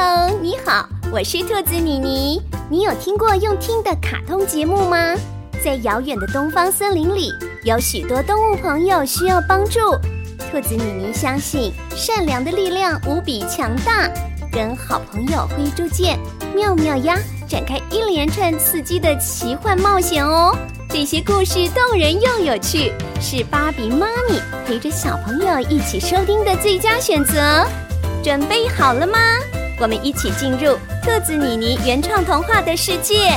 [0.00, 2.40] Hello，你好，我是兔子米妮。
[2.70, 4.96] 你有听过用听的卡通节目吗？
[5.64, 7.32] 在遥远的东方森林里，
[7.64, 9.80] 有许多动物朋友需要帮助。
[10.52, 14.08] 兔子米妮相信善良的力量无比强大，
[14.52, 16.16] 跟好朋友灰猪见、
[16.54, 17.18] 妙妙鸭
[17.48, 20.56] 展开一连串刺激的奇幻冒险哦。
[20.88, 27.66] 这些故事动人又有趣，是芭比妈咪陪着小朋友一起收听的最佳选择。
[28.22, 29.18] 准备好了吗？
[29.80, 33.30] 我们一起进入兔子妮妮原创童话的世界。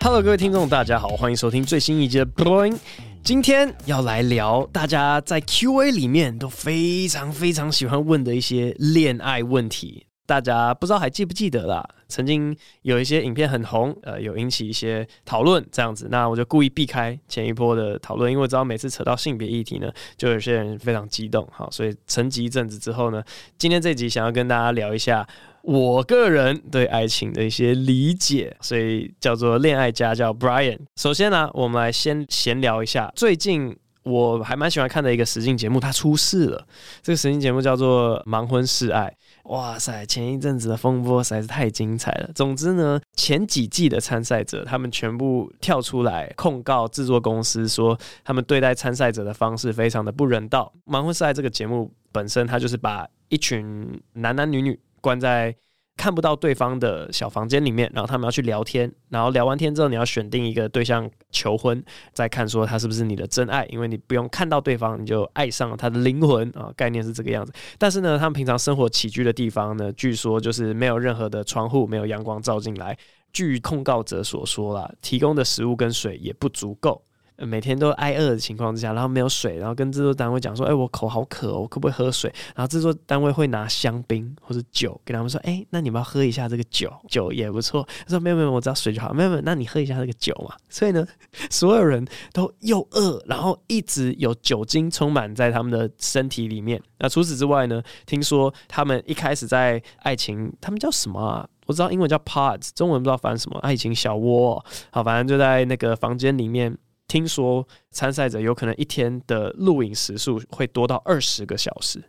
[0.00, 2.76] Hello，各位听众，大家好，欢迎收听最新一集的 Boing。
[3.24, 10.06] 今天要来聊大家在 Q&A 里面都非常非常喜欢问的一些恋爱问题。
[10.24, 11.84] 大家不知道还记不记得啦？
[12.12, 16.08] 曾经有一些影片很红，呃，有引起一些讨论这样子。
[16.10, 21.48] 那我就故意避开前一波的讨论，因为我知道每次扯到性别议题呢，就有些人非常激动。
[21.50, 23.22] 好，所以沉寂一阵子之后呢，
[23.56, 25.26] 今天这集想要跟大家聊一下
[25.62, 30.78] 我个人对爱情的一些理解，所以叫做恋爱家叫 Brian。
[30.96, 36.66] 首先呢，我们来先闲聊一下最近我还蛮喜欢看的一个实境节目，它出事了。
[37.02, 39.06] 这个实境节目叫做《盲婚试爱》。
[39.44, 40.06] 哇塞！
[40.06, 42.30] 前一阵子的风波实在是太精彩了。
[42.34, 50.72] 总之呢，前几季的参赛者他们全部跳出来控告制作公司，说他们对待参赛者的方式非常的不人道。
[50.92, 55.54] 《盲婚赛》这个节目本身，它就是把一群男男女女关在。
[55.94, 67.52] 看不到对方的小房间里面，然后他们要去聊天，然后聊完天之后，你要选定一个对象求婚，再看说他是不是你的真爱，因为你不用看到对方，你就爱上了他的灵魂啊，概念是这个样子。
[67.78, 72.96] 但是呢，他们平常生活起居的地方呢，据说就是没有任何的窗户，没有阳光照进来。
[73.32, 77.02] 据控告者所说啦，提供的食物跟水也不足够。
[77.46, 90.54] 每天都挨饿的情况之下，然后没有水，然后跟制作单位讲说：“哎、我口好渴，我可不可以喝水？”然后制作单位会拿香槟或者酒给他们说：“哎、那你们要喝一下这个酒，酒也不错。”他说：“没有没有，我只要水就好。”没有没有，那你喝一下这个酒嘛。
[90.68, 91.06] 所以呢，
[91.50, 96.80] 所有人都又饿，然后一直有酒精充满在他们的身体里面。
[96.98, 101.48] 那除此之外呢，听说他们一开始在爱情，他们叫什么啊？
[101.66, 104.64] 我知道英文叫 Pods，中文不知道翻什么，爱情小窝。
[104.90, 106.76] 好，反正就在那个房间里面。
[107.12, 112.02] 听说参赛者有可能一天的录影时数会多到二十个小时，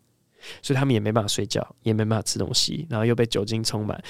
[0.62, 4.02] 所以他们也没办法睡觉，也没办法吃东西，然后又被酒精充满，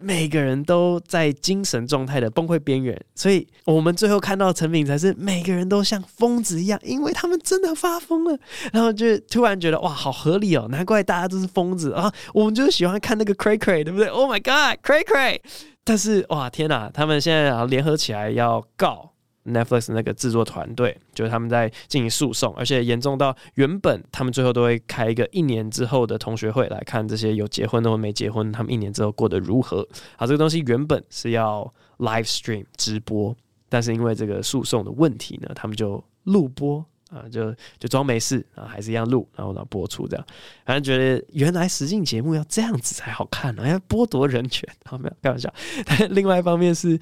[0.00, 2.98] 每个人都在精神状态的崩溃边缘。
[3.14, 8.38] 所以我们最后看到成品才是每个人都像疯子一样，因为他们真的发疯了。
[8.72, 12.10] 然后就突然觉得哇，好合理哦，难怪大家都是疯子啊！
[12.32, 15.40] 我们就喜欢看那个 Cray Cray，对不对？Oh my God，Cray Cray！
[15.84, 19.12] 但是哇，天哪，他们现在啊联合起来要告。
[19.46, 29.86] Netflix 那个制作团队，就是他们在进行诉讼，而且严重到原本他们最后都会开一个一年之后的同学会来看这些有结婚的或没结婚，他们一年之后过得如何。
[30.16, 33.34] 好，这个东西原本是要 live stream 直播，
[33.68, 36.84] 但是因为这个诉讼的问题呢，他们就录播。
[37.10, 40.26] 啊，就就装没事啊，还是一样录，然后呢播出这样，
[40.64, 45.52] 反正觉得原来实境节目要这样子才好看呢、啊，要剥夺人权， 好没有开玩笑。
[45.84, 46.98] 但另外一方面是，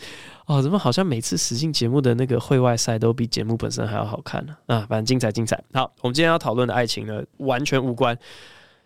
[0.47, 4.57] 哦，怎么好像每次实境节目的那个会外赛都比节目本身还要好看呢？
[4.67, 5.59] 啊，反正精彩精彩。
[5.73, 8.17] 好，我们今天要讨论的爱情呢，完全无关。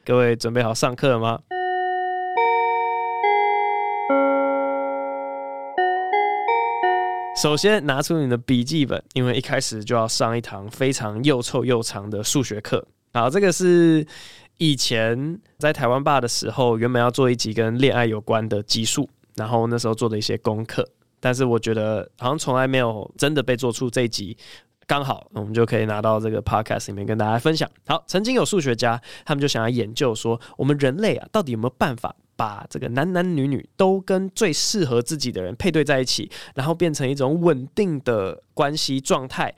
[0.04, 1.40] 各位准备好上课了吗？
[7.40, 12.84] 首先拿出你的笔记本，因为一开始就要上一堂非常又臭又长的数学课。
[13.14, 14.04] 好，这个是
[14.56, 20.84] 以前在台湾吧的时候，原本要做一集跟恋爱有关的集数，然后那时候做的一些功课。
[21.20, 24.36] 但是我觉得好像从来没有真的被做出这一集，
[24.88, 27.70] 刚好我们就可以拿到这个 podcast 里面跟大家分享。
[27.86, 32.16] 好，曾经有数学家，他们就想要研究说，我们人类啊，到底有没有办法？
[32.38, 39.52] 把这个男男女女都跟最适合自己的人配对在一起，然后变成一种稳定的关系状态，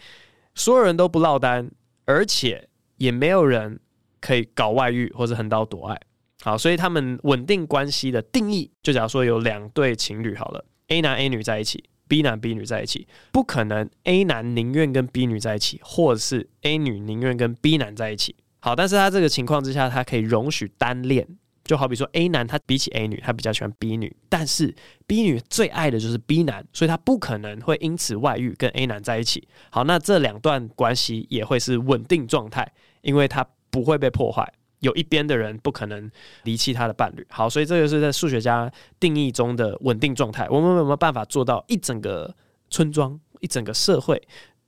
[0.54, 1.70] 所有人都不落单，
[2.06, 2.66] 而且
[2.96, 3.78] 也没有人
[4.18, 6.00] 可以搞外遇或者横刀夺爱。
[6.40, 18.34] 好，所以他们稳定关系的定义，就假如说有两对情侣好了，A 男 A 女在一起，B 男 B 女在一起，不可能 A 男宁愿跟 B 女在一起，或者是 A 女宁愿跟 B 男在一起。
[18.60, 21.28] 好，但是他这个情况之下，他可以容许单恋。
[21.70, 24.74] 就好比说，A 男他比起 A 女，他比较喜欢 B 女，但是
[25.06, 29.46] B 女最爱的就是 B 男，所以他不可能会因此外遇跟 A 男在一起。
[29.70, 32.68] 好，那这两段关系也会是稳定状态，
[33.02, 36.10] 因为他不会被破坏，有一边的人不可能
[36.42, 37.24] 离弃他的伴侣。
[37.30, 38.68] 好，所以这个是在数学家
[38.98, 40.48] 定义中的稳定状态。
[40.50, 42.34] 我们有没有办法做到一整个
[42.68, 44.20] 村庄、一整个社会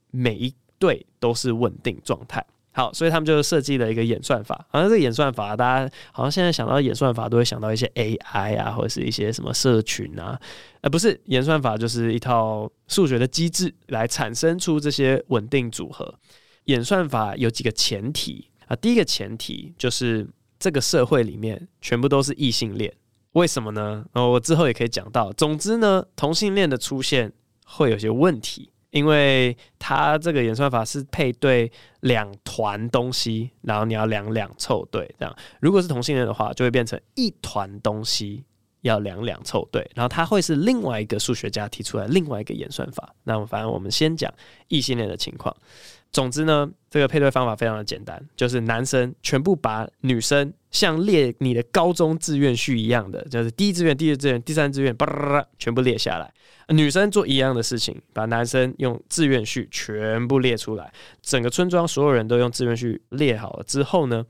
[0.09, 2.45] 每一对都是稳定状态。
[2.75, 4.65] 好，所以他们就设计了一个演算法。
[4.71, 10.39] 好像这个演算法，大家好像现在想到演算法，都会想到一些 AI 啊，或者是一些什么社群啊。
[10.81, 16.13] 呃，不是，演算法就是一套数学的机制来产生出这些稳定组合。
[16.65, 20.27] 演算法有几个前提啊，第一个前提就是
[20.57, 22.91] 这个社会里面全部都是异性恋。
[23.33, 24.03] 为什么呢？
[24.13, 25.31] 哦，我之后也可以讲到。
[25.33, 27.31] 总之呢，同性恋的出现
[27.65, 28.71] 会有些问题。
[28.93, 31.69] 因为它这个演算法是配对
[32.01, 35.35] 两团东西，然后你要两两凑对，这样。
[35.59, 38.43] 如果是同性恋的话，就会变成一团东西
[38.81, 43.11] 要两两凑对，然后它会是另外一个数学家提出来另外一个演算法。
[43.23, 44.31] 那么反正我们先讲
[44.67, 45.53] 异性恋的情况。
[46.11, 56.33] 总之呢，这个配对方法非常的简单，就是男生全部把女生像列你的高中志愿序一样的，就是第一志愿、第二志愿、第三志愿，叭叭叭，全部列下来。
[56.69, 60.91] 女生做一样的事情，把男生用志愿序全部列出来。
[61.21, 64.25] 整个村庄所有人都用志愿序列好了之后呢，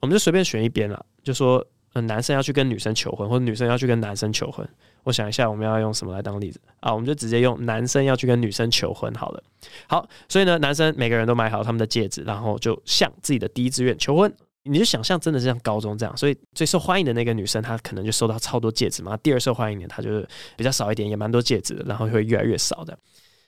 [0.00, 4.66] 我们就随便选一边了，就说，呃，男生要去跟女生求婚，或者女生要去跟男生求婚。
[5.02, 6.94] 我想一下，我们要用什么来当例子啊？
[6.94, 9.42] 我们就直接用男生要去跟女生求婚好了。
[9.88, 14.32] 好，所以呢，男生每个人都买好他们的戒指，然后就向自己的第一志愿求婚。
[14.64, 19.16] 你就想象真的是像高中这样，所以最受欢迎的那个女生，她可能就收到超多戒指嘛。
[19.16, 22.96] 第二受欢迎的，她就是比较少一点，也蛮多戒指，然后会越来越少的。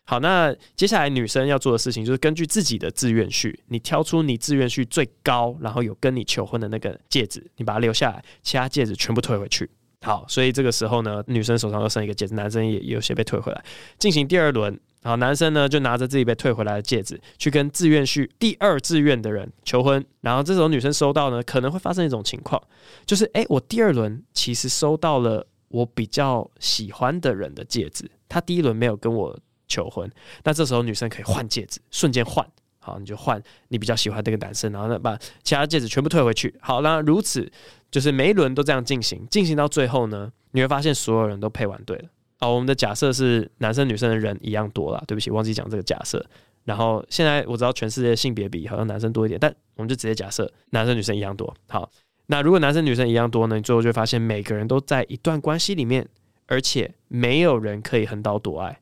[0.06, 9.70] 好，那接下来女生要做的事情就是根据自己的志愿序，你挑出你志愿序最高，然后有跟你求婚的那个戒指，你把它留下来，其他戒指全部退回去。
[10.04, 13.64] 好，所以这个时候呢，女生手上又剩一个戒指，男生也有些被退回来，
[13.98, 14.78] 进行第二轮。
[15.02, 20.04] 好，男生呢就拿着自己被退回来的戒指，去跟自愿序第二志愿的人求婚。
[20.20, 22.62] 然后这时候女生收到呢，可能会发生一种情况，
[23.04, 30.10] 就是哎，我第二轮其实收到了我比较喜欢的人的戒指，他第一轮没有跟我求婚，
[30.42, 32.46] 那这时候女生可以换戒指，瞬间换。
[32.84, 36.54] 好，你就换你比较喜欢这个男生，然后呢把其他戒指全部退回去。
[36.60, 37.50] 好，那如此
[37.90, 42.04] 就是每一轮都这样进行，进行到最后呢，你会发现所有人都配完对了。
[42.38, 46.24] 好，我们的假设是男生女生的人一样多了，对不起，忘记讲这个假设。
[46.64, 51.54] 然后现在我知道全世界性别比好像男生多一点，但我们就直接假设男生女生一样多。
[51.68, 51.90] 好，
[52.26, 56.08] 那如果男生女生一样多呢，你最后就会发现每个人都在一段关系里面，
[56.46, 58.80] 而且没有人可以横刀夺爱，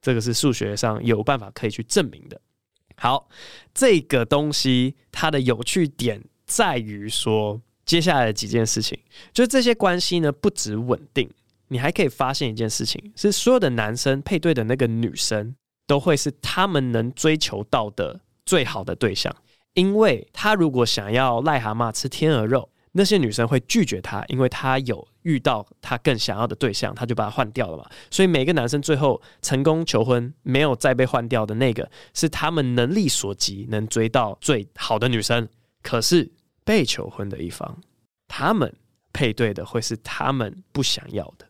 [0.00, 2.40] 这个是数学上有办法可以去证明的。
[2.96, 3.28] 好，
[3.74, 8.98] 这个东西它的有趣点在于说，接下来的几件事情，
[9.32, 11.30] 就这些关系呢不止稳定，
[11.68, 15.54] 你还可以发现一件事情，是所有的男生配对的那个女生，
[15.86, 19.34] 都会是他们能追求到的最好的对象，
[19.74, 22.68] 因为他如果想要癞蛤蟆吃天鹅肉。
[22.96, 27.84] 那些女生会拒绝他，因为他有遇到他更想要的对象，他就把他换掉了嘛。
[28.08, 35.48] 所以每个男生最后成功求婚，没有再被换掉的那个，是他们能力所及能追到最好的女生。
[35.82, 36.30] 可是
[36.64, 37.76] 被求婚的一方，
[38.28, 38.72] 他们
[39.12, 41.48] 配对的会是他们不想要的，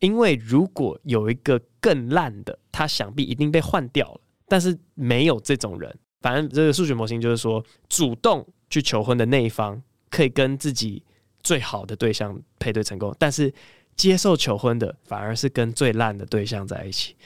[0.00, 4.20] 因为如果有一个更烂的，他想必一定被换掉了。
[4.48, 9.80] 但是没有这种人，反正这个数学模型就是说，主动去求婚的那一方。
[10.10, 11.02] 可以跟自己
[11.42, 13.52] 最好的对象配对成功，但是
[13.96, 17.16] 接受求婚的反而是跟最烂的对象在一起。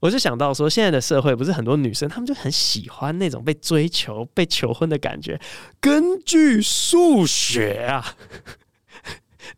[0.00, 5.40] 我就想到说，现在的社会不是很多女生，她们就很喜欢那种被追求、被求婚的感觉。
[5.80, 8.16] 根据数学啊。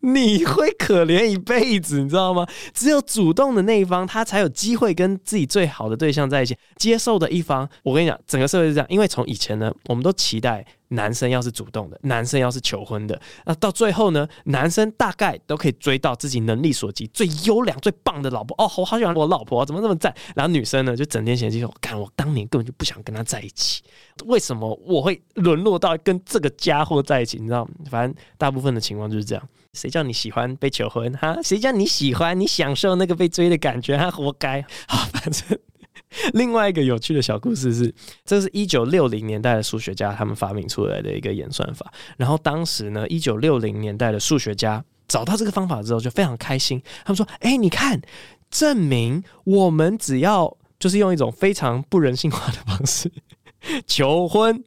[0.01, 2.45] 你会可怜一辈子，你知道吗？
[2.73, 6.55] 只有主动的那一方，他才有机会跟自己最好的对象在一起。
[6.75, 8.87] 接受的一方，我跟你讲，整个社会是这样。
[8.89, 13.19] 因为从以前呢，我们都期待男生要是主动的，男生要是求婚的。
[13.45, 18.55] 那到最后呢，男生大概都可以追到自己能力所及最优良、最棒的老婆。
[18.57, 20.13] 哦，我好喜欢我老婆，怎么那么赞？
[20.35, 23.83] 然后女生呢，就整天嫌弃说：“看我当年根本就不想跟他在一起，
[24.25, 27.71] 为什么我会沦落到跟这个家伙在一起？”你知道吗？
[27.89, 29.49] 反正大部分的情况就是这样。
[29.73, 31.37] 谁叫你喜欢被求婚哈？
[31.43, 33.97] 谁叫你喜欢你享受那个被追的感觉？
[33.97, 34.65] 哈，活该！
[34.87, 35.59] 好，反正
[36.33, 41.91] 另外一个有趣的小故事是，这是一九六零年代的数学家他们发明出来的一个演算法。
[42.17, 48.01] 然后当时呢，一九六零年代的数学家找到这个方法之后就非常开心，他们说：“哎，你看，
[48.49, 53.11] 证明我们只要就是用一种非常不人性化的方式
[53.85, 54.63] 求婚，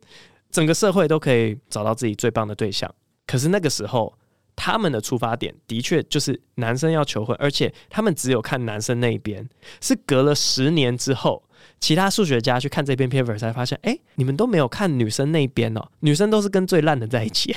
[0.51, 2.95] 整个社会都可以找到自己最棒的对象。
[3.27, 4.15] 可是那个时候。”
[4.63, 9.49] 他们的出发点的确就是男生要求婚，而且他们只有看男生那一边。
[9.81, 11.43] 是隔了十年之后，
[11.81, 17.57] 其他数学家去看这篇 paper 才发现，哎，你们都没有看女生那一边哦，女生都是跟最烂的在一起。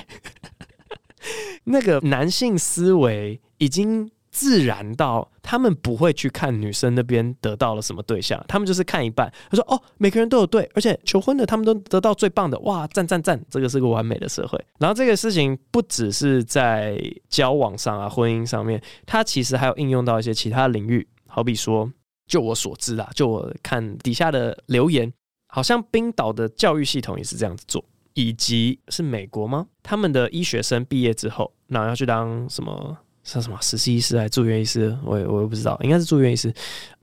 [1.66, 9.32] 那个男性思维已经自然到他们不会去看女生那边得到了什么对象，他们就是看一半。
[9.50, 13.40] 他说：“哦，每个人都有对，而且求婚的他们都得到最棒的，哇，赞赞赞！
[13.48, 17.00] 这个是个完美的社会。”然后这个事情不只是在
[17.30, 21.90] 交往上啊，婚姻上面，它其实还有应用到一些其他领域，好比说，
[22.28, 25.14] 就我所知啊，就我看底下的留言，
[25.48, 27.86] 好像冰岛的教育系统也是这样子做，
[28.16, 29.68] 以及是美国吗？
[29.84, 32.98] 他们的医学生毕业之后，然后要去当什么？
[33.24, 36.54] 像什么实习医师还是住院医师，我也我也不知道，应该是住院医师。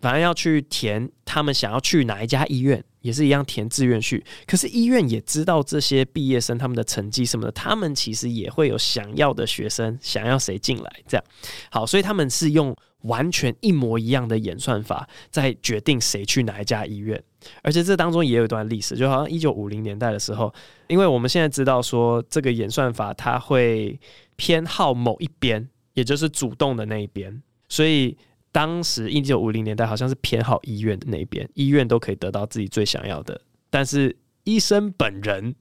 [0.00, 4.23] 反正要去填他们想要去哪一家医院，也是一样填志愿序。
[4.47, 11.25] 可是医院也知道这些毕业生他们的成绩什么的，他们其实也会有想要的学生，想要谁进来这样。
[11.71, 17.23] 好，所以他们是用完全一模一样的演算法在决定谁去哪一家医院。
[17.62, 20.53] 而且这当中也有一段历史，就好像一九五零年代的时候，
[20.89, 23.99] 因为我们现在知道说这个演算法它会
[24.37, 25.67] 偏好某一边。
[26.00, 28.16] 也就是主动的那一边，所以
[28.50, 33.38] 当时一九五零年代好像是偏好医院的那一边，医院都可以得到自己最想要的，
[33.69, 35.54] 但是医生本人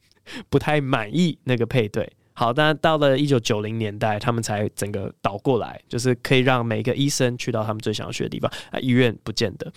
[0.50, 2.12] 不太满意那个配对。
[2.34, 9.72] 好，但到了一九九零年代，他们才整个倒过来，就是可以让每个医生去到他们最想要去的地方，啊，医院不见得。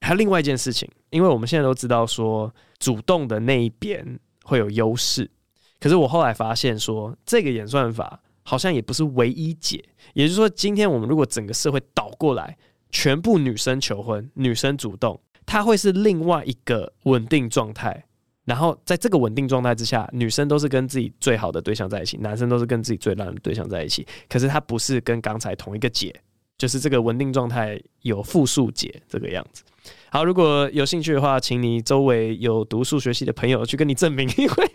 [0.00, 5.30] 还有另外一件事情，因为我们现在都知道说主动的那一边会有优势，
[5.78, 8.20] 可是我后来发现说这个演算法。
[8.48, 9.84] 好像也不是唯一解，
[10.14, 12.56] 也就是说，今天我们如果整个社会倒过来，
[12.90, 18.04] 全部女生求婚，女生主动，它会是另外一个稳定状态。
[18.44, 24.06] 然后在这个稳定状态之下，女生都是跟自己最好的对象在一起，男生都是跟自己最烂的对象在一起。
[24.28, 26.14] 可是它不是跟刚才同一个解，
[26.56, 29.64] 就是这个稳定状态有复数解这个样子。
[30.10, 34.70] 好，如果有兴趣的话，请你周围有读数学系的朋友去跟你证明，因为。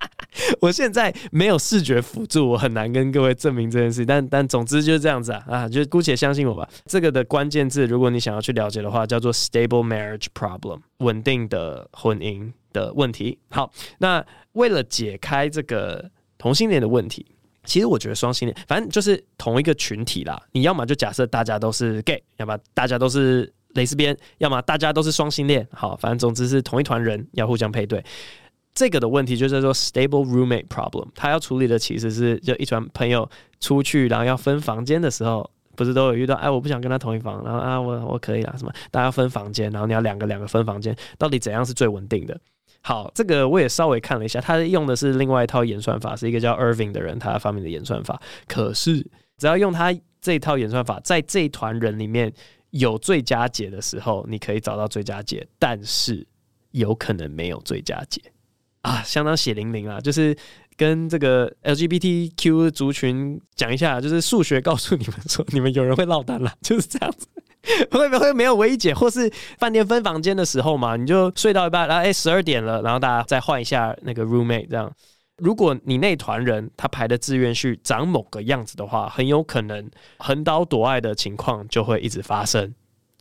[0.60, 4.04] 我现在没有视觉辅助，我很难跟各位证明这件事。
[4.06, 6.68] 但但总之就是这样子啊啊，就姑且相信我吧。
[6.86, 13.38] 这个的关键字，如果你想要去了解的话，叫做 stable marriage problem，稳定的婚姻的问题。
[13.50, 17.26] 好，那为了解开这个同性恋的问题，
[17.64, 20.40] 其实我觉得双性恋，反正就是同一个群体啦。
[20.52, 25.66] 你要么就假设大家都是 gay，要么大家都是蕾丝边，要么大家都是双性恋。
[25.72, 28.02] 好，反正总之是同一团人要互相配对。
[28.78, 42.40] 这个的问题就叫做 stable roommate problem，他要处理的其实是就一团朋友出去，然后要分房间的时候，不是都有遇到哎，我不想跟他同一房，然后啊我我可以啦什么，大家分房间，然后你要两个两个分房间，到底怎样是最稳定的？
[42.80, 48.22] 好，这个我也稍微看了一下，他用的是另外一套演算法，是一个叫 Irving 的人他发明的演算法。
[48.46, 49.04] 可是
[49.38, 52.32] 只要用他这一套演算法，在这一团人里面
[52.70, 56.24] 有最佳解的时候，你可以找到最佳解，但是
[56.70, 58.22] 有可能没有最佳解。
[58.88, 60.00] 啊，相当血淋淋啊！
[60.00, 60.34] 就是
[60.76, 67.26] 跟这个 LGBTQ 族群讲一下，就是数学告诉你们说， 你们有人会落单了，就是这样子。
[67.90, 68.94] 会不会没有唯一解？
[68.94, 74.68] 或是饭店分房间的时候嘛，你就睡到一半，然后哎十二点了，然后大家再换一下那个 roommate。
[74.70, 74.90] 这样，
[75.36, 82.72] 如果你那团人他排的志愿序长某个样子的话，很有可能横刀夺爱的情况就会一直发生，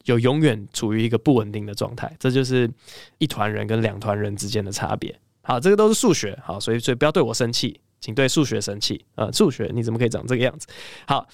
[0.03, 2.15] 就永远处于一个不稳定的状态。
[2.19, 2.69] 这就是
[3.17, 5.19] 一团人跟两团人之间的差别。
[5.48, 9.32] 好，这个都是数学，好，所以所以不要对我生气，请对数学生气啊！
[9.32, 10.68] 数学你怎么可以长这个样子？
[11.08, 11.25] 好，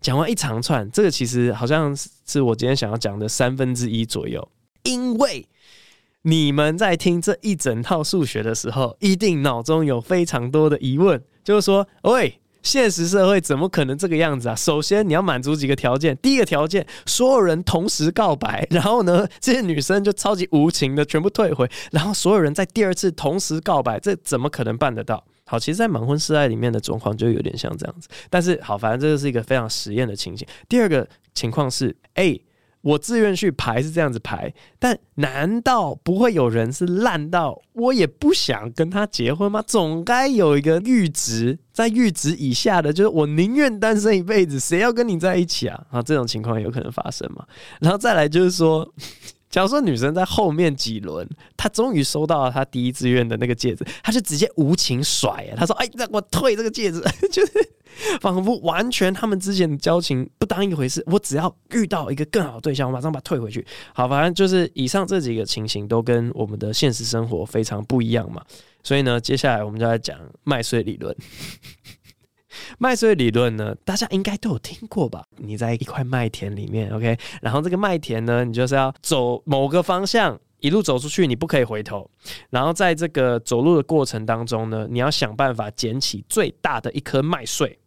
[0.00, 1.94] 讲完一长串，这个其实好像
[2.26, 4.50] 是我今天想要讲的三分之一左右，
[4.84, 5.46] 因为
[6.22, 12.40] 你们在听这一整套数学的时候，一定脑中有非常多的疑问，就是说，喂。
[12.64, 14.56] 现实社会怎么可能这个样子啊？
[14.56, 25.22] 首先你要满足几个条件，第一个条件，所有人同时告白，然后呢，这些女生就超级无情的全部退回，然后所有人在第二次同时告白，这怎么可能办得到？
[25.46, 30.48] 好，其实，在满婚试爱里面的状况就有点像这样子，但是好，反正这个是一个非常实验的情形。
[30.68, 32.42] 第二个情况是诶。
[32.84, 39.62] 我自愿去排是这样子排，但难道不会有人是烂到我也不想跟他结婚吗？
[39.66, 45.82] 总该有一个阈值，在阈值以下的，就是我宁愿单身一辈子，谁要跟你在一起啊？
[45.90, 47.44] 啊，这种情况有可能发生嘛？
[47.80, 48.86] 然后再来就是说。
[49.54, 51.24] 假如说女生在后面几轮，
[51.56, 57.52] 她终于收到了她第一志愿的那个戒指，她就直接无情甩，她说：“哎，让我退这个戒指。” 就是
[58.20, 61.00] 仿佛完全他们之间的交情不当一回事。
[61.06, 63.64] 我只要遇到一个更好的对象，我马上把它退回去。
[63.94, 68.42] 好，反正就是以上这几个情形都跟我们的现实生活非常不一样嘛。
[68.82, 71.16] 所以呢，接下来我们就来讲麦穗理论。
[72.78, 75.24] 麦穗理论呢，大家应该都有听过吧？
[75.36, 82.10] 你在一块麦田里面，OK，然后这个麦田呢，你就是要走某个方向，一路走出去，你不可以回头。
[82.50, 87.78] 然后在这个走路的过程当中呢，你要想办法捡起最大的一颗麦穗，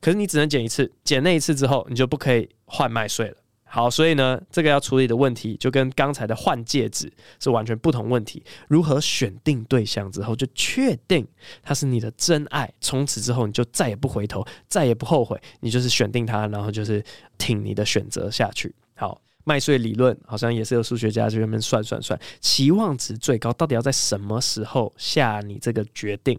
[0.00, 3.36] 可是你只能捡一次，捡那一次之后，你就不可以换麦穗了。
[3.74, 8.40] 好，所以呢，这个要处理的问题就跟刚才的换戒指是完全不同问题。
[8.68, 11.26] 如何选定对象之后，就确定
[11.60, 17.04] 他是你的真爱，从此之后你就再也不回头，再也不后悔，你就是选定他，然后就是
[17.36, 18.72] 挺你的选择下去。
[18.94, 26.38] 好，麦穗理论好像也是有数学家在那边算算算，期望值最高到底要在什么时候下你这个决定？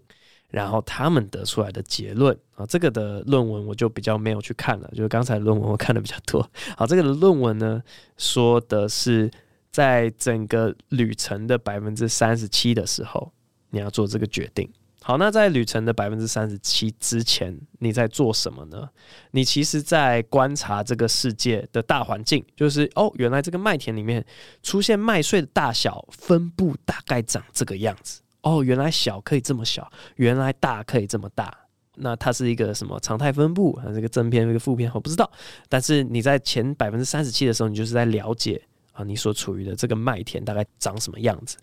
[0.50, 6.48] 然后他们得出来的结论啊，这个的论文我就比较没有去看了，就是刚才论文我看的比较多。
[6.78, 7.82] 好，这个的论文呢，
[8.18, 9.30] 说的是
[9.72, 13.32] 在整个旅程的百分之三十七的时候，
[13.72, 14.72] 你要做这个决定。
[15.02, 18.90] 好，那在旅程的百分之三十七之前，你在做什么呢？
[19.32, 24.26] 你其实在观察这个世界的大环境，就是哦，原来这个麦田里面
[24.64, 28.22] 出现麦穗的大小分布大概长这个样子。
[28.46, 31.52] 哦，原来小可以这么小，原来大可以这么大。
[31.96, 33.74] 那它是一个什么常态分布？
[33.84, 34.92] 还是一个正偏，一个负偏？
[34.94, 35.30] 我不知道。
[35.68, 38.62] 但是你在前百分之三十七的时候，你就是在了解
[38.94, 41.58] 啊，你所处于的这个麦田大概长什么样子。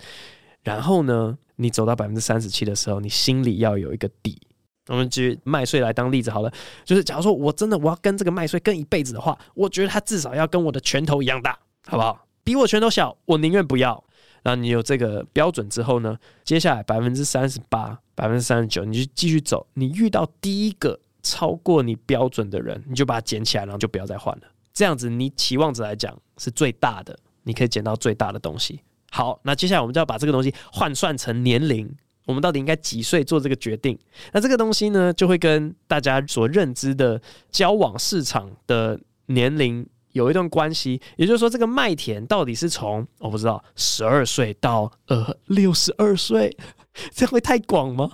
[0.65, 4.37] 然后呢，你走到百分之三十七的时候，你心里要有一个底。
[4.89, 6.53] 我们举麦穗来当例子好了，
[6.85, 12.27] 就是假如说我真的我要跟这个麦穗跟一辈子的话，我觉得它至少要跟我的拳头一样大，好不好？
[12.43, 14.03] 比我拳头小，我宁愿不要。
[14.45, 16.19] 那你有这个标准之后呢？
[16.43, 19.67] 接下来百分之三十八、百分之三十九，你就继续走。
[19.75, 24.43] 你遇到第一个超过你标准的人，你就把它捡起来，然后就不要再换了。
[24.73, 28.81] 这样子，你期望值来讲是最大的，你可以捡到最大的东西。
[29.11, 31.89] 好，那接下来我们就要把这个东西换算成年龄，
[32.27, 33.99] 我们到底应该几岁做这个决定？
[34.33, 37.21] 那这个东西呢，就会跟大家所认知的
[37.51, 39.87] 交往市场的年龄。
[40.13, 46.57] 有一段关系，也就是说，这个麦田到底是从我不知道十二岁到呃六十二岁，
[47.13, 48.11] 这样会太广吗？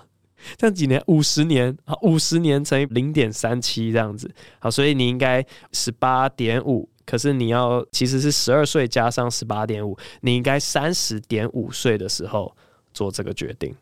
[0.56, 1.02] 这样几年？
[1.08, 4.32] 五十年啊，五十年乘以零点三七这样子。
[4.60, 12.56] 好，所以你应该十八点五，可是你要其实是十二岁加上十八点五，你应该三十点五岁的时候
[12.94, 13.74] 做这个决定。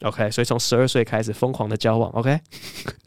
[0.00, 2.40] OK，所以从十二岁开始疯狂的交往，OK，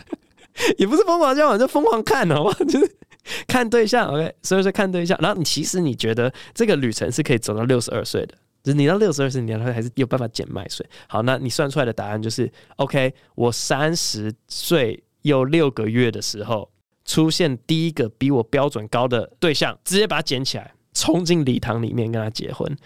[0.78, 2.54] 也不是疯狂交往，就疯狂看好吗？
[2.70, 2.99] 就是。
[3.48, 10.86] 看对象，OK，所以说看对象，然后你其实你觉得这个旅程是可以走到六十二岁的，就是你到六十二岁，你还是有办法减麦穗。
[11.08, 13.14] 好，那你算出来的答案就是 OK。
[13.36, 16.72] 我三十岁又六个月的时候，
[17.06, 22.78] 出现第一个比我标准高的对象，直接把它捡起来，冲进礼堂里面跟他结婚。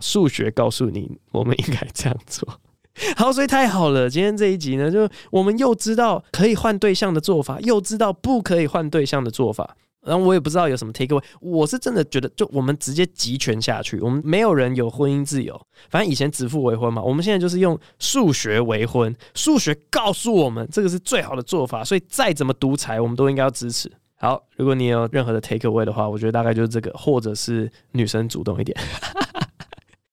[0.00, 2.60] 数学告诉你，我们应该这样做。
[3.16, 9.76] 好，所以太好了，今天这一集呢，就我们又知道可以换对象的做法，又知道不可以换对象的做法。
[10.04, 15.58] 然后我也不知道有什么 take away，我是真的觉得，就我们直接集权下去，我们没有人有婚姻自由。
[15.90, 23.88] 反正以前指腹为婚嘛，我们现在就是用数学为婚，数学告诉我们这个是最好的做法，所以再怎么独裁，我们都应该要支持。
[24.16, 28.76] 好，如果你有任何的 take away 的话，我觉得大概就是这个，或者是女生主动一点。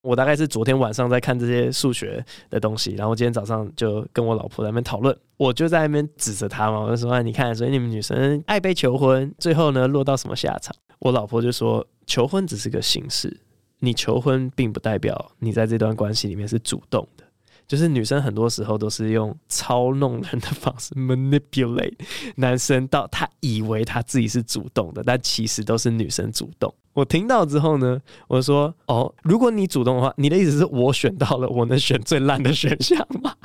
[0.09, 13.39] 我大概是昨天晚上在看这些数学的东西，然后今天早上就跟我老婆在那边讨论，我就在那边指着他嘛，我就说：“哎你看，所以你们女生爱被求婚，最后呢落到什么下场？”我老婆就说：“求婚只是个形式，
[13.81, 17.23] 你求婚并不代表你在这段关系里面是主动的。”
[17.69, 21.93] 就是女生很多时候都是用操弄人的方式 manipulate
[22.35, 26.73] 男生，到他以为他自己是主动的，但其实都是女生主动。
[26.93, 33.35] 我听到之后呢，我说：“哦，如果你主动的话，你的意思是我选到了我能选最烂的选项吗？”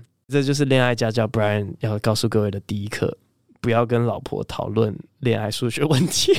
[0.26, 3.18] 这就是恋爱家教 Brian 要告诉各位的第一课：
[3.60, 6.32] 不要跟老婆讨论恋爱数学问题。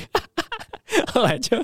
[1.13, 1.63] 后来就。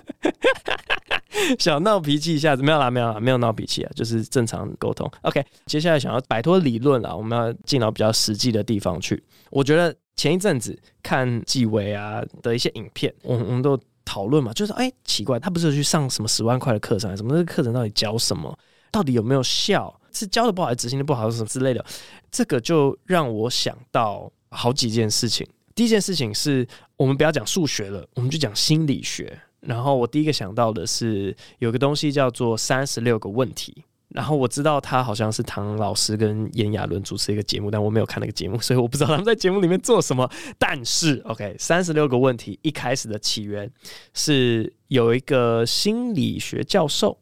[1.59, 5.09] 小闹脾气一下子没有啦，没有啦，没有闹脾气啊，就是正常沟通。
[5.21, 9.23] OK，接下来想要摆脱理论了，我们要进到比较实际的地方去。
[9.49, 18.57] 我觉得前一阵子看纪委啊的一些影片，我们我们都讨论嘛，就是哎、奇怪，他不是去上什么十万块的课程，什么这个课程到底教什么？
[18.91, 19.97] 到底有没有效？
[20.11, 21.85] 是教的不好，还是执行的不好，什么之类的？
[22.29, 25.47] 这个就让我想到好几件事情。
[25.73, 26.67] 第一件事情是
[26.97, 29.39] 我们不要讲数学了，我们就讲心理学。
[29.61, 40.29] 然后我第一个想到的是有个东西叫做三十六个问题，然后我知道他好像是唐老师跟炎亚纶主持一个节目，但我没有看那个节目，所以我不知道他们在节目里面做什么。
[40.57, 43.71] 但是， OK，三十六个问题一开始的起源
[44.13, 47.19] 是有一个心理学教授，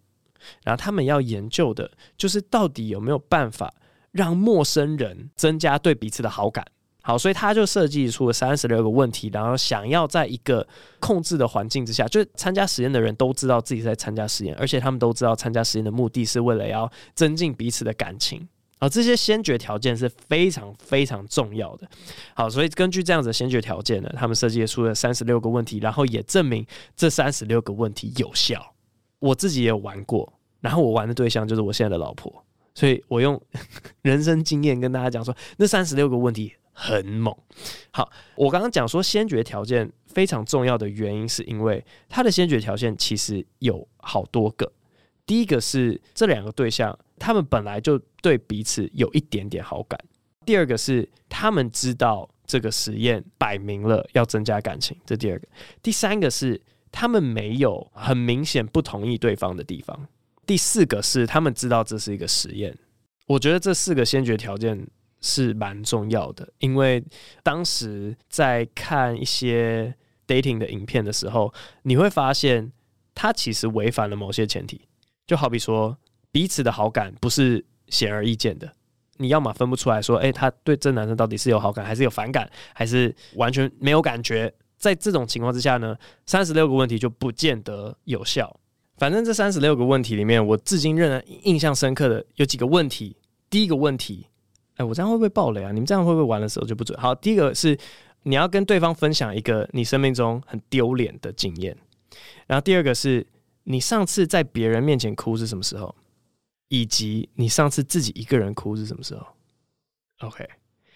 [0.63, 3.73] 然后他们要研究的就是到底有没有办法
[4.11, 6.65] 让陌生人增加对彼此的好感。
[7.09, 10.67] 好，所以他就设计出了三十六个问题，然后想要在一个
[10.99, 18.47] 控制的环境之下，就是参加实验的人都知道自己在参加实验，而且他们都知道参加实验的目的是为了要增进彼此的感情。
[18.77, 21.89] 啊，这些先决条件是非常非常重要的。
[22.35, 26.63] 好，所以根据这样子的先决条件呢，他们设计出了三十六个问题，然后也证明
[26.95, 28.75] 这三十六个问题有效。
[29.17, 32.31] 我自己也有玩过，然后我玩的对象就是我现在的老婆，
[32.75, 33.41] 所以我用
[34.03, 37.35] 人生经验跟大家讲说，那三十六个问题很猛。
[37.91, 44.71] 好，我刚刚讲说先决条件非常重要的原因，是因为它的先决条件其实有好多个。
[45.25, 49.99] 第一个是这两个对象，他们本来就对彼此有一点点好感。
[50.45, 55.47] 第二个是他们知道这个实验摆明了要增加感情，这第二个。
[55.83, 56.59] 第三个是
[56.93, 60.07] 他们没有很明显不同意对方的地方。
[60.47, 62.75] 第四个是他们知道这是一个实验。
[63.27, 64.87] 我觉得这四个先决条件
[65.21, 67.03] 是蛮重要的，因为
[67.43, 69.93] 当时在看一些
[70.27, 71.53] dating 的影片的时候，
[71.83, 72.71] 你会发现
[73.13, 74.81] 他其实违反了某些前提。
[75.27, 75.97] 就好比说，
[76.31, 78.71] 彼此的好感不是显而易见的，
[79.17, 84.51] 你要么分不出来说，诶，他对这男生到底是有好感，还是有反感，还是完全没有感觉。
[84.77, 88.59] 在这种情况之下呢，三十六个问题就不见得有效。
[88.97, 93.15] 反正这三十六个问题里面，我至今仍然印象深刻的有几个问题。
[93.49, 94.27] 第一个问题，
[94.79, 95.71] 哎，我这样会不会爆雷啊？
[95.71, 96.99] 你们这样会不会玩的时候就不准？
[96.99, 97.77] 好，第一个是
[98.23, 101.77] 你要跟对方分享一个你生命中很丢脸的经验，
[102.47, 103.27] 然后第二个是。
[103.63, 105.93] 你上次在别人面前哭是什么时候？
[106.69, 109.23] 以及你上次自己一个人哭是什么时候
[110.21, 110.43] ？OK，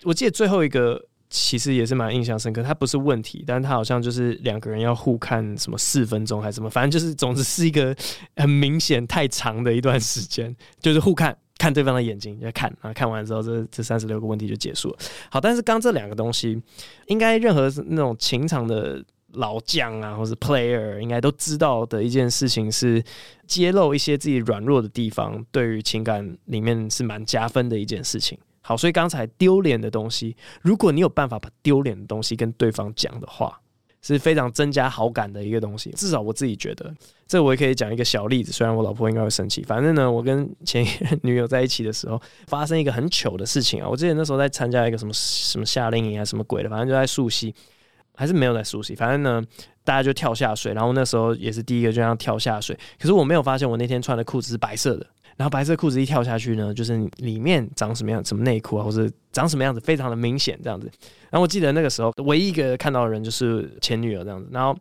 [0.05, 7.95] 我记得最后一个其实也是蛮印象深刻，它不是问题，但它好像就是两个人要互看什么四分钟还是什么，反正就是总之是一个
[8.37, 14.97] 很明显太长的一段时间，就是互看看对方的眼睛，就看啊，看完之后这这三十六个问题就结束了。
[15.29, 16.61] 好，但是刚这两个东西，
[17.07, 19.01] 应该任何那种情场的。
[19.35, 23.03] 老将啊，或是 player 应该都知道的一件事情是，
[23.47, 28.37] 揭露一些自己软弱的地方，对于情感里面是蛮加分的一件事情。
[28.61, 33.59] 好，所以刚才丢脸的东西，如果你有办法把丢脸的东西跟对方讲的话，
[34.03, 35.89] 是非常增加好感的一个东西。
[35.91, 36.93] 至少我自己觉得，
[37.27, 38.51] 这我也可以讲一个小例子。
[38.51, 40.85] 虽然我老婆应该会生气，反正呢，我跟前
[41.23, 43.89] 女友在一起的时候，发生一个很糗的事情啊。
[43.89, 47.55] 我记得那时候在参加一个什么什么夏令营啊，什么鬼的，反正就在溯溪。
[48.15, 49.41] 还是没有在熟悉，反正呢，
[49.83, 52.77] 大家就跳下水，然后那时候也是第一个就这样跳下水。
[52.99, 60.89] 可是我没有发现，我那天穿的裤子是白色的，然后白色裤子一跳下去呢，就是里面长什么样，什么内裤啊，或者长什么样子，非常的明显这样子。
[61.29, 64.47] 然后我记得那个时候，唯一一个看到的人就是前女友这样子。
[64.51, 64.77] 然后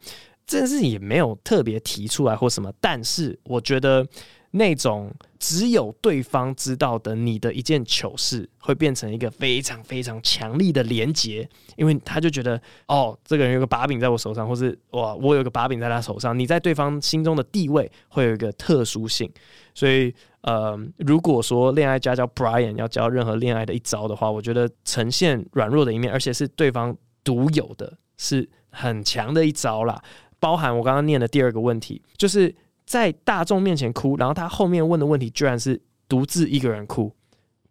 [0.46, 4.06] 这件事情也没有特别提出来或什么，但是我觉得。
[4.54, 19.30] 那种只有对方知道的你的一件糗事，会变成一个非常非常强力的连结，因为他就觉得哦，这个人有个把柄在我手上，或是哇，我有个把柄在他手上，你在对方心中的地位会有一个特殊性。
[19.74, 30.02] 所以，呃，如果说恋爱家教 Brian 要教任何恋爱的一招的话，我觉得呈现软弱的一面，而且是对方独有的，是很强的一招啦。
[30.38, 32.54] 包含我刚刚念的第二个问题，就是。
[32.84, 37.12] 在大众面前哭，然后他后面问的问题居然是独自一个人哭，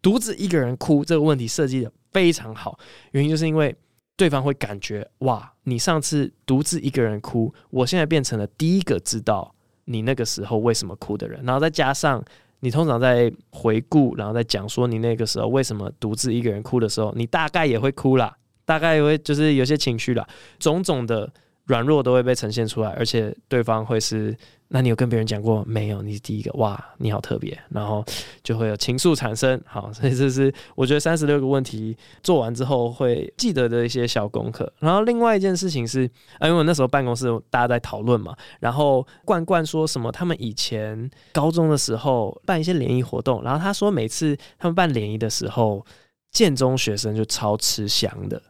[0.01, 2.77] 独自一个人哭这个问题设计的非常好，
[3.11, 3.75] 原因就是因为
[4.15, 9.53] 对方会感觉哇，你上次独自一个人哭，我现在变成了第一个知道
[9.85, 12.23] 你那个时候为什么哭的人，然后再加上
[12.59, 20.27] 你通常在回顾，然后再讲说你那个时候为什么独自一个人哭的时候，你大概也会哭啦，大概也会就是有些情绪啦，
[20.59, 21.31] 种种的
[21.71, 24.35] 软弱都会被呈现出来，而且对方会是。
[24.73, 26.01] 那你有跟别人讲过没有？
[26.01, 28.01] 你是第一个哇，你好特别，然后
[28.41, 29.61] 就会有情愫产生。
[29.65, 34.71] 好， 所以这是我觉得三十六个问题做完之后会记得的一些小功课。
[34.79, 45.85] 然后另外一件事情是，啊，因为我那时候办公室大家在讨论嘛，然后冠冠说什么他们以前高中的时候办一些联谊活动，然后他说每次他们办联谊的时候，
[46.31, 48.41] 建中学生就超吃香的。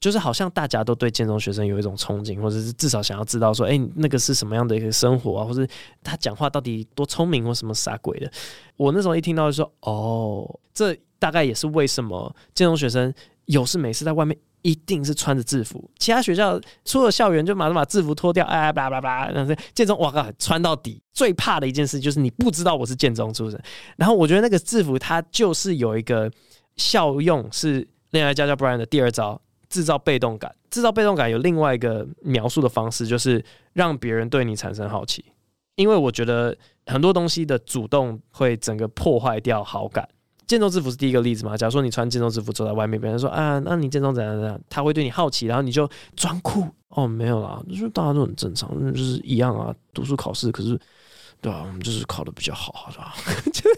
[0.00, 5.66] 就是好像大家都对建中学生有一种憧憬，或者是至少想要知道说，哎、那个是什么样的一个生活啊，或者
[6.02, 8.30] 他讲话到底多聪明或什么啥鬼的。
[8.76, 13.12] 我那时候一听到就说，哦，这大概也是为什么建中学生
[13.46, 21.02] 有事没事在外面一定是穿着制服，其他学校出了校园就马上把制服脱掉，哎，巴拉巴拉，然后建中哇靠，穿到底。
[21.12, 23.60] 最怕的一件事就是你不知道我是建中出身，
[23.96, 26.30] 然后我觉得那个制服它就是有一个
[26.76, 29.40] 效用，是恋爱家教 Brian 的第二招。
[29.68, 35.24] 制造被动感，制造被动感有另外一个描述的方式，就是让别人对你产生好奇。
[35.76, 40.08] 因为我觉得很多东西的主动会整个破坏掉好感。
[40.46, 41.56] 建筑制服是第一个例子嘛？
[41.56, 50.78] 假如说你穿建筑制服走在外面，别人说啊，那你建筑怎样怎样，他会对你好奇，然后你就装酷哦，没有啦，就是大家都很正常，就是一样啊，读书考试，可是。
[51.40, 53.14] 对啊，我们就是考的比较好，是吧？
[53.52, 53.70] 就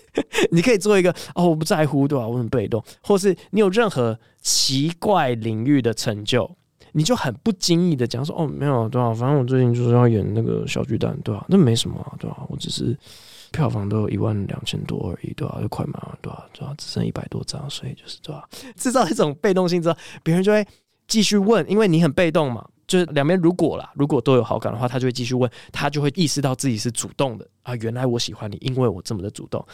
[0.51, 2.27] 你可以做一个哦，我不在乎，对吧？
[2.27, 6.51] 我很被动，或是你有任何奇怪领域的成就，
[6.93, 9.13] 你就很不经意的讲说哦，没有，对吧？
[9.13, 11.45] 反正我最近就是要演那个小巨蛋，对吧？
[11.49, 12.45] 那没什么，对吧？
[12.49, 12.97] 我只是
[13.53, 15.59] 票房都有一万两千多而已，对吧？
[15.61, 16.47] 就快满了，对吧？
[16.53, 16.75] 对吧？
[16.79, 18.49] 只剩一百多张，所以就是对吧？
[18.77, 20.67] 制造一种被动性之后，别人就会
[21.07, 22.67] 继续问，因为你很被动嘛。
[22.91, 27.73] 就是两边如果啦，如果都有好感的话，他就会继续问，他就会意识到自己是主动的啊。
[27.77, 29.65] 原来我喜欢你，因为我这么的主动。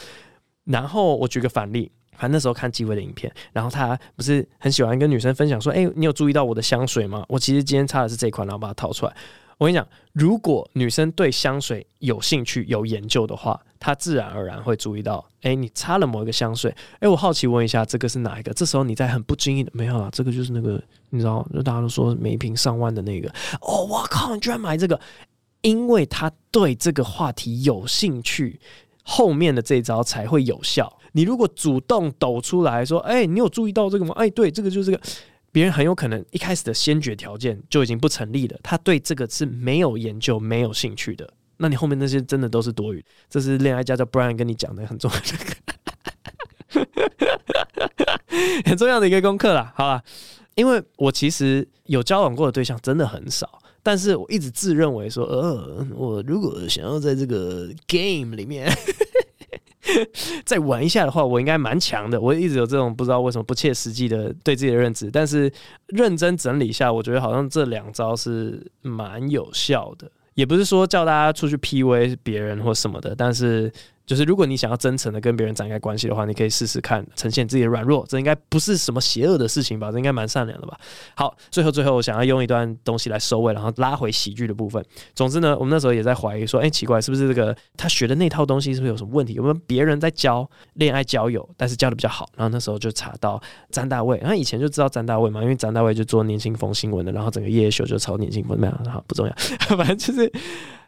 [0.65, 7.25] 然后我举个反例，反正那时候看机会的影片，然后他不是很喜欢跟女生分享说：“哎、你有注意到我的香水吗？
[7.27, 9.17] 我其实今天擦的是这款，然后把它掏出来。”
[9.57, 18.53] 我跟你讲，如果女生对香水有兴趣、有研究的话，他自然而然会注意到，哎，你擦了某一个香水，哎，我好奇问一下，这个是哪一个？
[18.53, 23.29] 这时候你在很不经意的，没有啊，这个就是那个，你知道，就大家都说每一瓶上万的那个。
[23.61, 25.01] 哦，我靠，你居然买这个？
[25.63, 28.61] 因为他对这个话题有兴趣，
[29.03, 30.99] 后面的这一招才会有效。
[31.13, 34.15] 你如果主动抖出来说，哎，你有注意到这个吗？
[34.17, 35.03] 哎，对，这个就是这个。
[35.53, 41.33] 别人很有可能一开始的先决条件就已经不成立了，他对这个是没有研究、没有兴趣的。
[41.59, 43.05] 那你后面那些真的都是多余。
[43.29, 45.19] 这是恋爱家教 Brian 跟你讲的很重要
[46.75, 46.87] 的，
[48.67, 49.73] 很重要的一个功课啦。
[49.77, 50.03] 好吧，
[50.55, 58.71] 因为我其实有交往过的对象真的很少，但是我一直自认为说，呃，我如果想要在这个 game 里面。
[60.45, 62.21] 再玩一下的话，我应该蛮强的。
[62.21, 65.51] 我一直有这种不知道为什么不切实际的对自己的认知，但是
[65.87, 70.11] 认真整理一下，我觉得好像这两招是蛮有效的。
[70.37, 73.73] 也不是说叫大家出去 PUA 别人或什么的，但是。
[74.07, 79.91] 就是如果你想要真诚的跟别人展开关系的话，你可以试试看呈现自己的软弱，这应该不是什么邪恶的事情吧？
[79.91, 80.79] 这应该蛮善良的吧？
[81.17, 84.81] 好，最后最后我想要用一段东西来收尾，然后拉回喜剧的部分。
[85.15, 89.33] 总之呢，我们那时候也在怀疑说，哎、奇怪，是不是这个他学的那套东西是不是有什么问题？
[89.33, 92.29] 有没有别人在教恋爱交友，但是教的比较好？
[92.37, 99.35] 然后那时候就查到詹大卫，然后以前就知道詹大卫嘛，因为詹大卫就做年轻风新闻的，然后整个夜夜秀就超年轻风，没有，好，不重要，
[99.77, 100.33] 反正就是。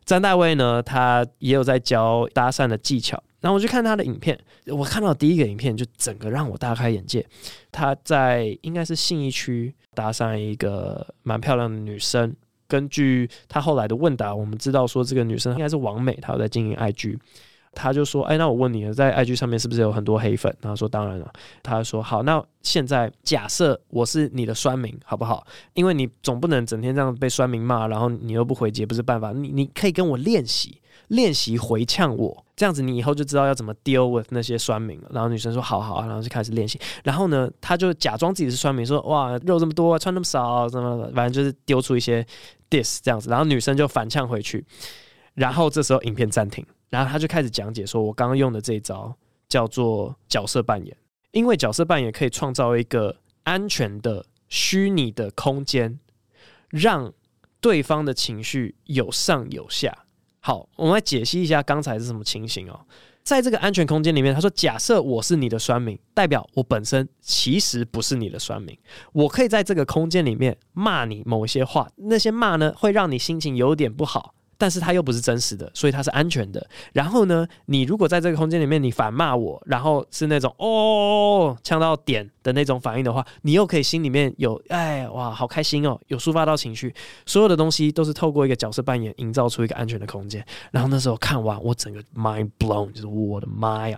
[0.08, 3.22] 詹大卫呢，他也有在教搭讪的技巧。
[3.42, 7.24] 然后我去看他的影片，我看到第一个影片就整个让我大开眼界。
[7.70, 12.34] 他在应该是信义区搭讪一个蛮漂亮的女生。
[12.66, 17.18] 根据他后来的问答，我们知道说这个女生应该是王美，她有在经营 IG。
[17.74, 25.46] 他就说：“哎，那我问你，在 IG 上面是不是有很多黑粉？”然后说：“当然了。”他说：“好，那现在假设我是你的酸民，好不好？
[25.74, 29.32] 因为你总不能整天这样被酸民骂，然后你又不回击，不是办法。
[29.32, 36.80] 你你可以跟我练习，练习回呛我，这样子你以后就知道要怎么 deal with 那些酸民了。”然后女生说：“好好啊。”然后就开始练习。
[37.04, 42.26] 然后呢，他就假装自己是酸民，说：“哇，肉这么多，穿那么少，什么反正就是丢出一些
[42.68, 44.66] dis 这样子。”然后女生就反呛回去。
[45.34, 46.66] 然后这时候影片暂停。
[46.90, 49.14] 然后他就开始讲解说，我刚刚用的这一招
[49.48, 50.96] 叫做角色扮演，
[51.32, 55.98] 因为角色扮演可以创造一个安全的虚拟的空间，
[56.70, 57.12] 让
[57.60, 60.04] 对方的情绪有上有下。
[60.40, 62.80] 好，我们来解析一下刚才是什么情形哦。
[63.22, 68.74] 在这个安全空间里面，他说：“假设我是你的酸民，代表我本身其实不是你的酸民，
[69.12, 76.68] 我可以在这个空间里面骂你某些话，那些骂呢会让你心情有点不好。”但是它又不是真实的，所以它是安全的。
[76.92, 86.92] 然后呢，你如果在这个空间里面，你反骂我，然后是那种哦呛到点的那种反应的话，你又可以心里面有哎哇好开心哦，有抒发到情绪。
[87.24, 90.44] 所有的东西都是透过一个角色扮演，营造出一个安全的空间。
[90.72, 93.96] 然后那时候看完，我整个 mind blown，就是我的妈呀，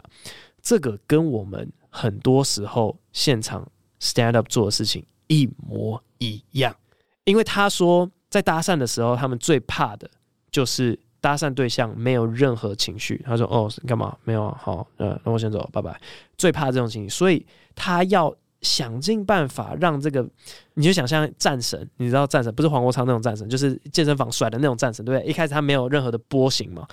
[0.61, 3.66] 这个跟我们很多时候现场
[3.99, 6.77] stand up 做的事情一模一样。
[7.25, 10.11] 因为他说在搭讪的时候，他们最怕的。
[10.50, 14.16] 就是搭讪对象没有任何情绪，他说：“哦，干嘛？
[14.24, 16.00] 没有啊，好，嗯，那我先走，拜拜。”
[16.36, 20.26] 最怕这种情绪，所以他要想尽办法让这个，
[20.74, 25.30] 你就想象战神，你知道战神不是黄国昌那种战神，就是健身房甩的那种战神，对不对？
[25.30, 26.86] 一开始他没有任何的波形嘛，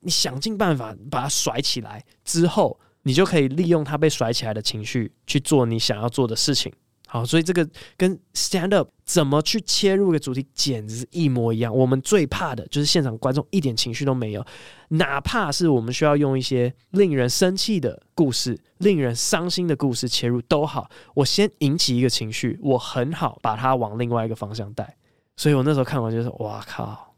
[0.00, 6.72] 你想尽办法把他甩起来之后，你就可以利用他被甩起来的情绪去做你想要做的事情。
[7.14, 7.64] 好，所以这个
[7.96, 11.72] 跟 stand up 怎么去切入一个主题，简直是一模一样。
[11.72, 14.44] 我们最怕的就是现场观众一点情绪都没有，
[14.88, 20.90] 哪怕是我们需要用一些令人生气的故事、令人伤心的故事切入都好。
[21.14, 24.96] 我先引起一个情绪，我很好把它往另外一个方向带。
[25.36, 27.14] 所以我那时候看完就是，哇靠！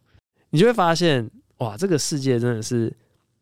[0.50, 2.94] 你就会发现，哇，这个世界真的是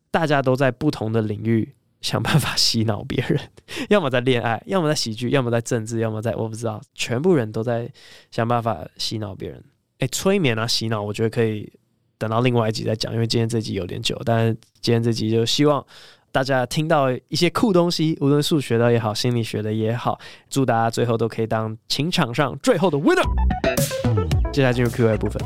[0.09, 1.75] 大家都在不同的领域。
[2.05, 3.41] 想办法洗脑别人，
[3.89, 7.91] 要么在恋爱，要么在喜剧，要么在政治，要么在我不知道，全部人都在
[8.31, 9.59] 想办法洗脑别人。
[10.01, 11.73] 诶、欸，催眠啊，洗脑，我觉得可以
[12.19, 14.21] 等到另外一集再讲，因为今天这集有点久。
[14.23, 15.83] 但是今天这集就希望
[16.31, 23.25] 大家听到一些酷东西，无论数学的也好，心理学的也好，祝大家最后都可以当情场上最后的 winner。
[24.53, 25.43] 接下来进入 Q&A 部分。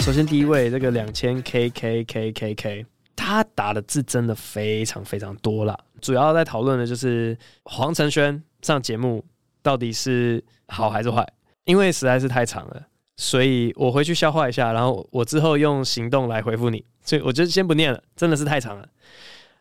[0.00, 2.86] 首先第一位，这个两千 K K K K K，
[3.28, 9.22] 他打的字真的非常非常多了，主要在讨论的就是黄承轩上节目
[9.62, 11.30] 到底是好还是坏，
[11.64, 12.82] 因为实在是太长了。
[13.18, 16.82] 所以我回去消化一下，然后我之后用行动来回复你。
[17.02, 18.88] 所以我就先不念了，真的是太长了。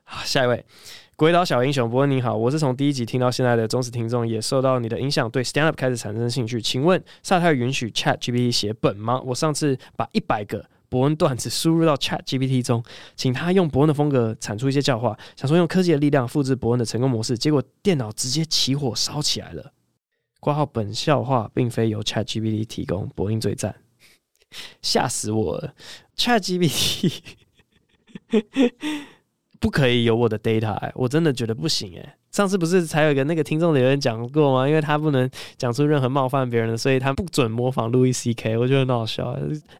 [0.06, 0.66] 好，下一位，
[1.18, 6.62] 鬼岛小英雄，伯恩你好，我是从第一集听到现在的忠实听众，也受到你的影响，对 stand up 开始产生兴趣。
[6.62, 9.20] 请问萨泰尔允许 Chat GPT 写本吗？
[9.26, 12.84] 我上次把一百个伯恩段子输入到 Chat GPT 中，
[13.16, 19.74] 请他用伯恩的风格产出一些教化，想说用科技的力量复制伯恩的成功模式，结果电脑直接起火烧起来了。
[20.40, 23.76] 括号本笑话并非由 ChatGPT 提供，播音最赞，
[24.82, 25.74] 吓死我了
[26.16, 27.20] ！ChatGPT
[29.60, 32.18] 不可以有我的 data，欸，我真的觉得不行哎。
[32.32, 34.68] 上次不是才有一个那个听众留言讲过吗？
[34.68, 39.36] 因为他不能讲出任何冒犯别人的，所以他不准模仿路易 CK，我觉得很好笑。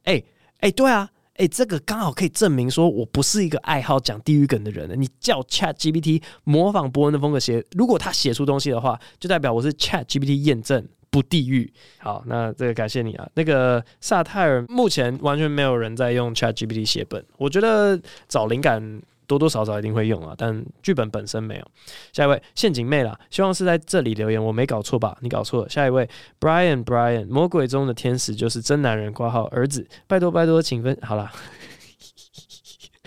[0.06, 0.22] 哎、
[0.60, 1.10] 哎、对啊。
[1.40, 4.90] 哎、这个刚好可以证明说我不是一个爱好讲地狱梗的人。
[5.00, 11.72] 你叫 Chat GPT 模仿伯恩的风格写，如果他写出东西的话，就代表我是 Chat GPT 验证不地狱。
[12.00, 13.30] 好，那这个感谢你啊。
[13.36, 19.00] 那个萨泰尔目前完全没有人在用 Chat GPT 写本，我觉得找灵感。
[19.28, 21.68] 多多少少一定会用啊，但剧本本身没有。
[22.14, 25.18] 下一位陷阱妹啦，希望是在这里留言，我没搞错吧？
[25.22, 25.70] 你搞错了。
[25.70, 26.10] 下一位
[26.40, 31.32] Brian Brian，魔鬼中的天使就是真男人，挂号儿子，拜托拜托，请分好啦。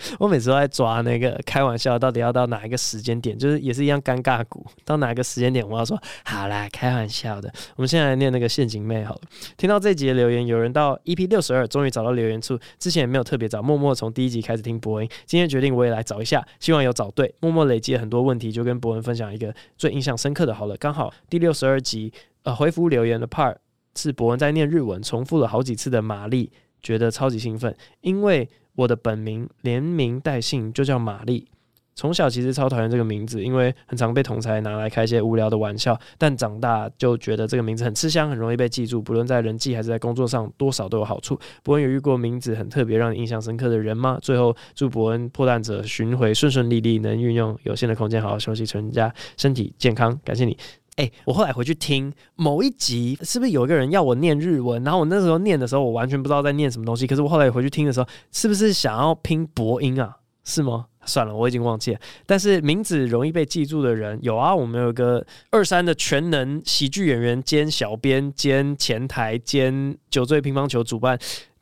[0.19, 3.37] 我每次都在抓那个开玩笑，到底要到哪一个时间点？
[3.37, 7.51] 就是也是一样尴尬股，到哪一个时间点我要说好啦，开玩笑的。
[7.75, 9.21] 我们现在来念那个陷阱妹好了。
[9.57, 17.33] 听到这集的留言，有人到 EP 六十二，终于找到留言处，之前也没有特别找，默默从第一集开始听博恩，今天决定我也来找一下，希望有找对。
[17.39, 20.75] 默默累积了很多问题，就跟博恩分享一个最印象深刻的好了。
[20.77, 22.11] 刚好第六十二集
[22.43, 23.55] 呃回复留言的 part
[23.95, 28.49] 是博恩在念日文，重复了好几次的玛丽，觉得超级兴奋，因为。
[28.75, 31.47] 我的本名连名带姓就叫玛丽，
[31.93, 35.99] 从小其实超讨厌这个名字，因为很常被同侪拿来开一些无聊的玩笑。
[36.17, 41.37] 但长大就觉得这个名字很吃香，很容易被记住，不论在人际还是在工作上，多少都有好处。
[41.63, 44.17] 伯恩有遇过名字很特别、让你印象深刻的人吗？
[44.21, 50.17] 最后祝伯恩破蛋者巡回顺顺利利，能运用有限的空间好好休息，全家身体健康。
[50.23, 50.57] 感谢你。
[51.01, 54.83] 哎、我后来回去听某一集，是不是有一个人要我念日文？
[54.83, 57.07] 然后我那时候念的时候，我完全不知道在念什么东西。
[57.07, 60.17] 可是我后来回去听的时候，是不是想要拼播音啊？
[60.43, 60.85] 是吗？
[61.03, 61.99] 算了，我已经忘记了。
[62.27, 71.17] 但是名字容易被记住的人有啊，我们有一个二三的全能喜剧演员兼小编兼前台兼酒醉乒乓球主办，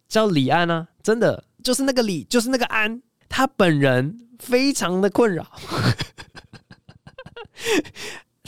[0.10, 5.46] 叫李安啊，真的就是那个李，就是那个安，他本人非常的困扰。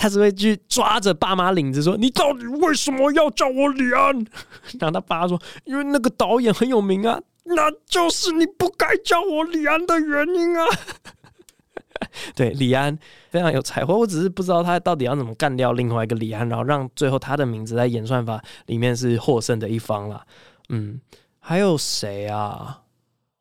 [0.02, 4.18] 他只会去抓着爸妈领子说：“你到底为什么要叫我李安？”
[4.82, 10.66] 然后他爸说：“因为那个导演很有名啊，那就是你不该叫我李安的原因啊。
[12.34, 12.98] ”对，李安
[13.30, 20.26] 非常有才华，我只是不知道他到底要怎么干掉另外一个李安，然后让最后他的名字在演算法里面是获胜的一方啦。
[20.70, 21.00] 嗯，
[21.40, 22.80] 还有谁啊？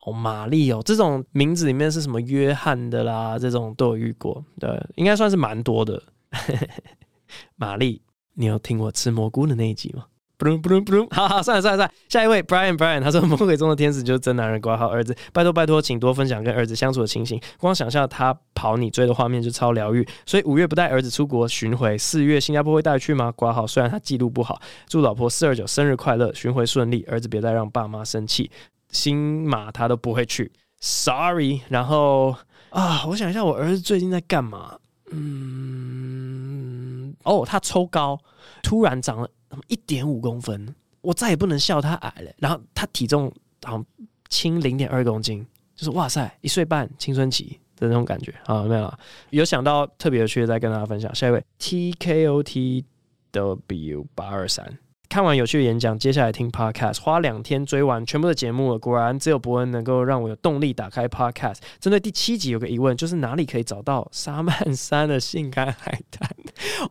[0.04, 3.38] 哦，玛丽哦，这种名字里面是什么约翰的啦？
[3.38, 6.02] 这种都有遇过，对，应该算是蛮多的。
[7.56, 8.02] 玛丽，
[8.34, 10.04] 你有听我吃蘑菇的那一集吗？
[10.36, 11.90] 不隆不隆不隆， 好好，算了算了算了。
[12.08, 17.38] 下一位，Brian Brian，他说魔鬼中的天使就是真男人，挂号儿子，拜托拜托，请多分享跟儿子相处的情形。
[17.58, 20.06] 光想象他跑你追的画面就超疗愈。
[20.24, 23.30] 所以五月不带儿子出国巡回，四月新加坡会带去吗？
[23.32, 28.50] 挂号，虽然他记录不好，祝老婆四二九生日快乐，巡回顺利，儿子别再让爸妈生气。
[28.88, 31.60] 新马他都不会去，Sorry。
[31.68, 32.34] 然后
[32.70, 34.78] 啊，我想一下，我儿子最近在干嘛？
[35.10, 38.18] 嗯，哦，他抽高，
[38.62, 39.28] 突然长了
[39.68, 42.30] 一点五公分，我再也不能笑他矮了。
[42.38, 43.86] 然后他体重好像
[44.28, 48.94] 轻零点二公斤，就是哇塞，一岁半青春期的那种感觉啊，没有，
[49.30, 51.12] 有想到特别有趣的再跟大家分享。
[51.14, 52.84] 下一位 T K O T
[53.32, 54.78] W 八二三。
[55.10, 58.78] 看完有趣的演讲，接下来听 podcast，花两天追完全部的节目了。
[58.78, 61.56] 果然，只有伯恩能够让我有动力打开 podcast。
[61.80, 66.30] 针对第七集有个疑问，就是哪里可以找到沙曼山的性感海滩？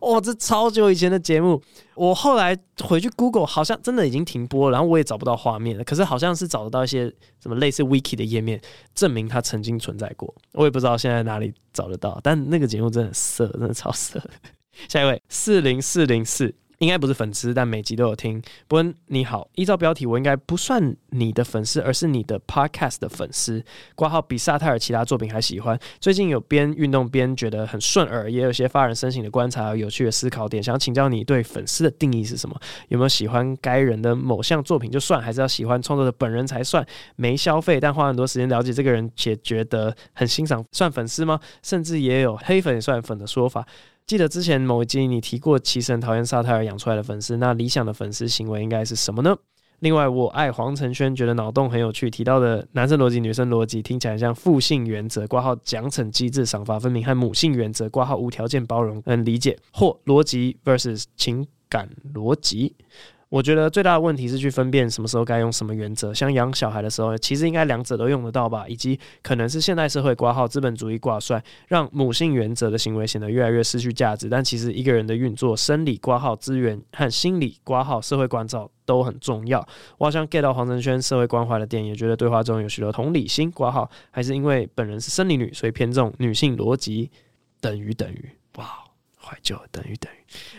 [0.02, 1.62] 哇， 这超久以前的节目，
[1.94, 2.54] 我后来
[2.84, 5.82] 回去 Google，好像真的已经停播了，然后我也找不到画面了。
[5.82, 7.10] 可是好像是找得到一些
[7.42, 8.60] 什么类似 wiki 的页面，
[8.94, 10.34] 证明它曾经存在过。
[10.52, 14.22] 我也不知道现在哪里找得到，但那个节目真的色，真的超色。
[14.88, 16.54] 下一位，四零四零四。
[16.80, 18.42] 应该不是粉丝，但每集都有听。
[18.66, 23.62] 伯恩你好，依照标题，我应该不算你的粉丝，而是你的 podcast 的粉丝。
[23.94, 25.78] 挂号比萨泰尔其他作品还喜欢。
[26.00, 30.62] 最近有边运动边觉得很顺耳，也有些发人深省的观察和，有趣的思考点。
[30.62, 32.58] 想请教你对粉丝的定义是什么？
[32.88, 36.86] 有没有喜欢该人的某项作品就算，还是要喜欢创作者本人才算？
[37.14, 41.38] 没消费但花很多时间了解这个人且觉得很欣赏，算粉丝吗？
[41.62, 43.66] 甚至也有黑粉也算粉的说法。
[44.10, 49.36] 记得之前某一集你提过，其实很讨厌萨泰尔养出来的粉丝，那理想的粉丝行为应该是什么呢？
[49.78, 62.74] 另外，我爱黄承轩，觉得脑洞很有趣，提到的男生逻辑、女生逻辑听起来像父性原则挂号奖惩机制、赏罚分明和母性原则挂号无条件包容，能理解或逻辑 versus 情感逻辑。
[63.30, 66.12] 我觉得最大的问题是去分辨什么时候该用什么原则。
[66.12, 68.66] 像养小孩的时候，其实应该两者都用得到吧？
[68.66, 74.28] 以及可能是现代社会挂号资本主义挂帅，让母性原则的行为显得越来越失去价值。
[74.28, 79.64] 但其实一个人的运作，生理挂号资源和心理挂号社会关照都很重要。
[79.96, 87.08] 我好像 get 到黄承轩社会关怀的点，也觉得对话中有许多同理心挂号，还是因为本人是生理女，所以偏重女性逻辑，
[87.60, 88.89] 等于等于哇。
[89.30, 90.16] 怀旧等于等于，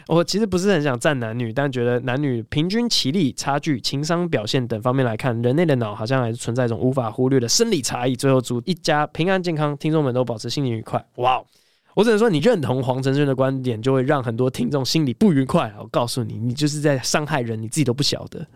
[0.08, 8.16] 我其实不是很想赞男女，但觉得男女平均棋力差距、情商表现等方面来看，人类的脑好像还是存在一种无法忽略的生理差异。
[8.16, 11.06] 最后祝一家平安健康，听众们都保持心情愉快。
[11.16, 11.44] 哇，
[11.96, 15.74] 我只能说你认同黄承轩的观点，就会让很多听众心里不愉快。
[15.78, 18.48] 我告诉你，你就是在伤害人，你自己都不晓得。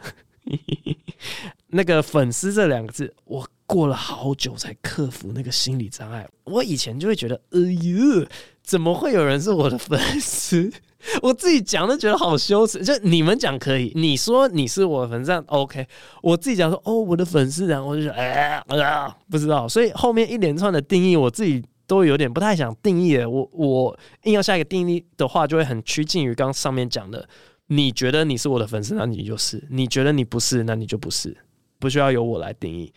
[1.67, 6.25] 那个粉丝这两个字，我过了好久才克服那个心理障碍。
[6.45, 8.25] 我以前就会觉得，哎呦。
[8.65, 10.71] 怎么会有人是我的粉丝？
[11.21, 12.83] 我自己讲都觉得好羞耻。
[12.83, 15.87] 就你们讲可以，你说你是我的粉丝，OK。
[16.23, 18.25] 我自己讲说哦，我的粉丝，然后我就说哎
[18.67, 19.67] 呀，不知道。
[19.67, 23.17] 所以后面一连串的定义，我自己都有点不太想定义。
[23.19, 27.29] 我我硬要下一个定义的话，就会很趋近于刚上面讲的。
[27.67, 31.37] 你觉得你是我的粉丝，那你就是；你觉得你不是，那你就不是。
[31.77, 32.91] 不需要由我来定义。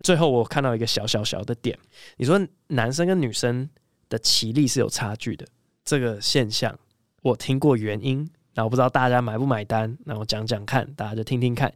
[0.00, 1.78] 最后我看到一个小小小的点，
[2.16, 3.68] 你说男生跟女生。
[4.12, 5.46] 的棋力是有差距的，
[5.82, 6.78] 这个现象
[7.22, 11.72] 我听过原因，那我不知道大家买不买单，那我讲讲看，大家就听听看。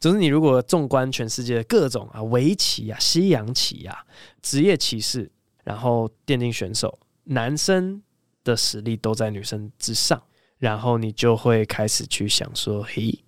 [0.00, 4.02] 就是你如果纵观全世界的各种啊围棋啊、西洋棋啊、
[4.40, 5.30] 职业棋士，
[5.62, 8.02] 然后电竞选手，男生
[8.42, 10.22] 的实力都在女生之上，
[10.56, 13.22] 然后你就会开始去想说，嘿，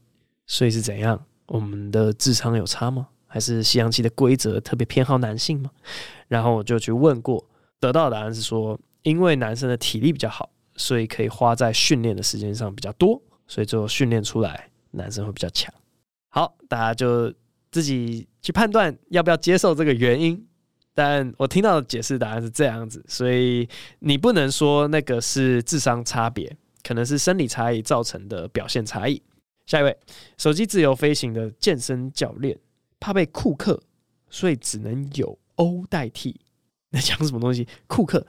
[0.46, 1.22] 所以是怎样？
[1.46, 3.09] 我们的智商有差吗？
[3.26, 5.70] 还是西洋棋的规则特别偏好男性吗？
[6.26, 7.46] 然后我就去问过。
[7.80, 15.72] 得到的答案是说，因为男生的体力比较好，所以可以花在训练的时间上比较多，所以最后训练出来男生会比较强。
[16.28, 17.32] 好，大家就
[17.70, 20.46] 自己去判断要不要接受这个原因。
[20.94, 23.68] 但我听到的解释答案是这样子，所以
[23.98, 29.22] 你不能说那个是智商差别，可能是生理差异造成的表现差异。
[29.66, 29.94] 下一位，
[30.38, 32.58] 手机自由飞行的健身教练
[32.98, 33.78] 怕被库克，
[34.30, 36.40] 所以只能有 O 代替。
[36.97, 37.68] 在讲什么东西？
[37.86, 38.26] 库克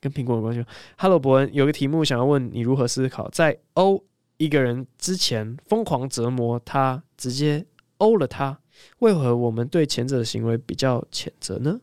[0.00, 4.04] 跟苹果有关系吗？Hello，伯恩，有个题目想要问你如何思考，在欧
[4.36, 8.60] 一个人之前疯狂折磨他，直接欧了他，
[9.00, 11.80] 为何我们对前者的行为比较谴责呢？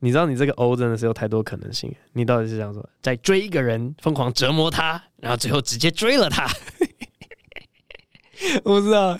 [0.00, 1.94] 你知道你这个欧真的是有太多可能性。
[2.14, 6.48] 你到底是想说，在追一个人疯狂折磨他，然后最后直接追了他？
[8.64, 9.16] 我不知道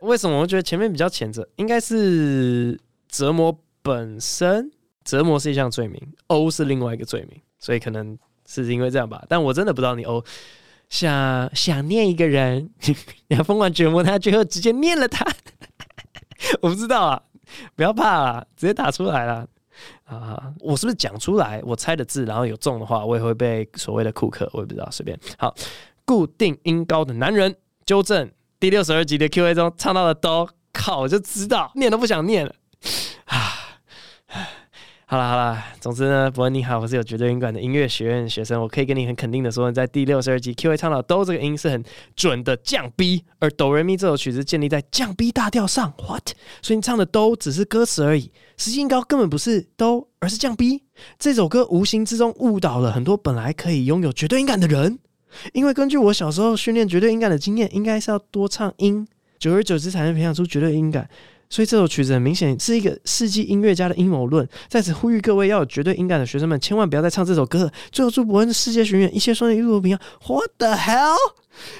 [0.00, 4.72] 为什么我觉得前面比较谴责，应该是折磨本身。
[5.04, 9.24] 折磨是一项罪名，殴是另外一个罪名，所以可能是因为这样吧。
[9.28, 10.24] 但我真的不知道你殴，
[10.88, 12.70] 想想念一个人，
[13.28, 15.24] 你要疯狂折磨他，最后直接念了他，
[16.60, 17.22] 我不知道啊，
[17.74, 19.46] 不要怕啊，直接打出来了
[20.04, 20.52] 啊！
[20.60, 25.18] 我是不是讲出来我猜的字，然后有中的话，我也会被所谓的库克，我也不知道，随便。
[25.38, 25.54] 好，
[26.04, 27.54] 固定音高的男人，
[27.86, 28.30] 纠正
[28.60, 32.54] 第六十二集的 Q&A 中唱到的都靠，我就知道念都不想念了。
[35.12, 41.84] 好了好了，总之呢，伯恩你好，我是有绝对音感的音乐学院学生，我可以跟你很肯定的说，在第六十二集 Q A 唱到哆这个音是很
[42.16, 46.30] 准的降 B，而哆来咪这首曲子建立在降 B 大调上，What？
[46.62, 50.82] 所以你唱的哆只是歌词而已，实际音高根本不是哆，而是降 B。
[51.18, 54.98] 这首歌无形之中误导了很多本来可以拥有绝对音感的人，
[55.52, 59.06] 因为根据我小时候训练绝对音感的经验，应该是要多唱音，
[59.38, 61.06] 久而久之才能培养出绝对音感。
[61.52, 67.70] 所以这首曲子很明显是一个世纪音乐家的阴谋论，在此呼吁各位要有绝对音感的学生们，千万不要再唱这首歌。
[67.90, 70.00] 最后祝伯恩的世界巡演一切顺利，一路平安。
[70.26, 71.14] What the hell？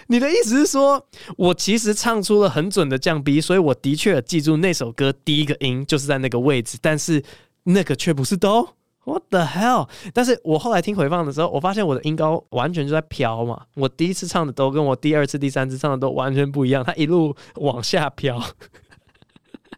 [0.09, 1.07] 你的意思是说
[1.39, 7.25] 我其实唱出了很准的降 B，所以我的确记住那首歌第一个音就是在那个位置，但是
[7.63, 9.89] 那个却不是哆 What the hell？
[10.13, 13.63] 但是我后来听回放的时候，我发现我的音高完全就在飘嘛。
[13.77, 18.39] 我第一次唱的都跟我第二次、第三次唱的都完全不一样，它一路往下飘。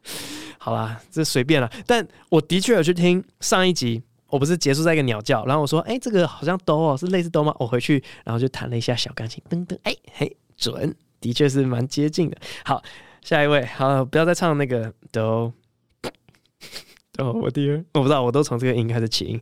[0.59, 1.71] 好啦，这随便了。
[1.87, 12.37] 但我的确有去听上一集，我不是结束在一个鸟叫，然后我说：“哎、这个好像哆哦，是类似哆吗？”我回去，然后就弹了一下小钢琴，噔噔，哎、嘿，准，的确是蛮接近的。
[12.65, 12.83] 好，
[13.23, 15.53] 下一位，好，不要再唱那个哆。
[17.19, 19.41] 哦， 我第二，我不知道，我都从这个音开始起音。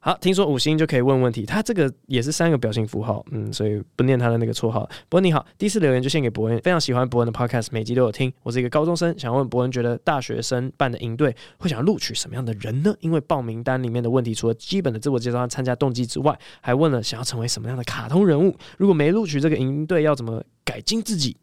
[0.00, 4.88] 好，听说五星就可以问问题，他这个也是三个表情符号，嗯，所以不念他的那个绰号。
[5.08, 8.32] 伯恩你好，第一次留言就献给伯恩，非常喜欢伯恩的 podcast，每集都有听。
[8.42, 12.94] 我是一个高中生，想问伯恩，觉得大学生办的营队会想要录取什么样的人呢？
[13.00, 18.56] 因为报名单里面的问题，除了基本的自我介绍和参加动机之外，还问了想要成为什么样的卡通人物。
[18.76, 21.36] 如果没录取这个营队，要怎么改进自己？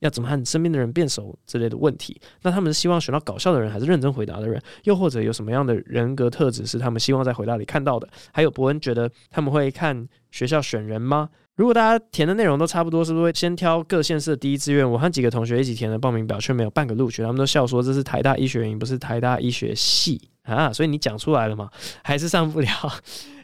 [0.00, 2.20] 要怎么和你身边的人变熟之类的问题？
[2.42, 4.60] 那他们是希望选到搞笑的人，还是认真回答的人？
[4.84, 8.08] 又或者有什么样的人格特质是他们希望在回答里看到的？
[8.32, 11.28] 还有伯恩觉得他们会看学校选人吗？
[11.56, 14.90] 如果大家填的内容都差不多，是不是会先挑各县市的第一志愿？
[14.90, 20.72] 我和几个同学一起填的报名表，却没有半个录取，他们都笑说这是台大医学院，不是台大医学系啊！
[20.72, 21.68] 所以你讲出来了吗？
[22.02, 22.68] 还是上不了？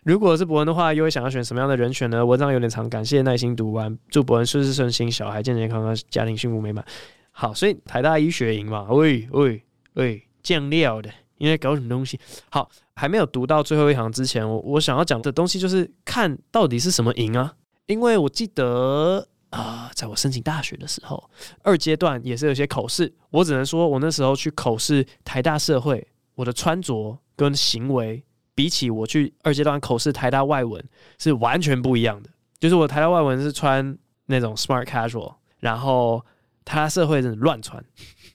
[0.07, 2.25] 如果是伯恩的话，又会想要选什么样的人选呢？
[2.25, 3.99] 文章有点长，感谢耐心读完。
[4.09, 6.85] 祝伯恩事事顺心，小孩健健康康，家庭幸福美满。
[7.33, 9.61] 好，所以台大医学营嘛，喂喂
[9.95, 12.21] 喂，酱料的，因为搞什么东西？
[12.49, 17.53] 好，还没有读到最后一行之前，我我想要讲的东西就是看到底是什么营啊？
[17.87, 21.29] 因为我记得啊、在我申请大学的时候，
[21.65, 28.23] 二阶段也是有些口试，我只能说我那时候去口试台大社会，我的穿着跟行为。
[28.57, 30.83] 比起我去二阶段口试台大外文
[31.19, 36.25] 是完全不一样的，就是我台大外文是穿那种 smart casual，然后
[36.65, 37.85] 台大社会是乱穿，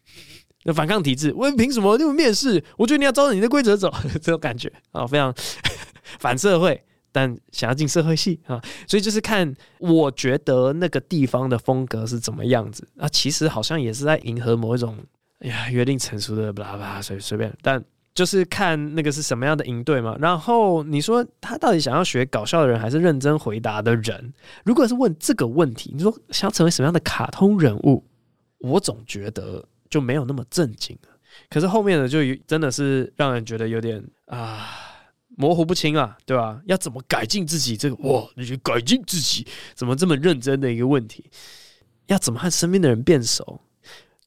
[0.64, 1.98] 那反抗体制，问凭什么？
[1.98, 2.64] 就面试？
[2.78, 3.92] 我觉得你要照着你的规则走，
[4.22, 4.72] 这种感觉。
[4.92, 5.34] 啊，非常
[6.20, 6.80] 反社会，
[7.12, 12.88] 但想要进社会系啊，所以就是看我觉得那个地方的风格是怎么样子。
[13.00, 14.96] 啊，其实好像也是在迎合某一种
[15.40, 17.84] 哎呀约定成熟的巴拉巴拉随随便，但。
[18.14, 24.34] 就是看那个是什么样的营队嘛，然后你说他到底想要学搞笑的人，还是认真回答的人？
[24.66, 28.04] 如果是问这个问题，你说想成为什么样的卡通人物，
[28.60, 31.10] 我总觉得就没有那么正经了。
[31.50, 34.68] 可是后面的就真的是让人觉得有点啊
[35.38, 36.62] 模糊不清啊，对吧？
[36.66, 37.78] 要怎么改进自己？
[37.78, 41.24] 这个哇，你去改进自己，怎么这么认真的一个问题？
[42.08, 43.62] 要怎么和身边的人变熟？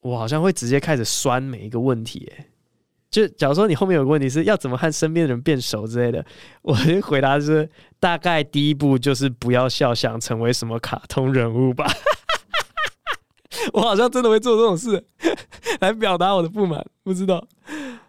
[0.01, 2.47] 我好像会直接开始酸每一个问题，欸，
[3.15, 6.27] 就假如说你后面有个问题是要怎么和身边的人变熟之类的，
[6.62, 7.69] 我的回答是
[8.01, 11.87] 大概第一步就是不要笑，想成为什么卡通人物吧。
[13.73, 15.05] 我好像真的会做这种事
[15.79, 17.47] 来表达我的不满，不知道。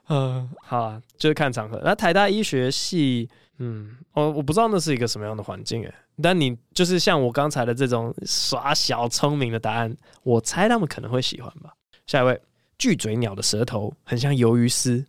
[0.09, 1.79] 嗯，好啊，就是看场合。
[1.85, 3.29] 那台大医学系，
[3.59, 5.93] 嗯，我我不知道那是一个什么样的环境诶。
[6.19, 11.73] 但你就是像我刚才的这种耍小聪明的答案，我猜他们可能会喜欢吧。
[12.07, 12.41] 下一位。
[12.77, 15.05] 巨嘴鸟的舌头很像鱿鱼丝，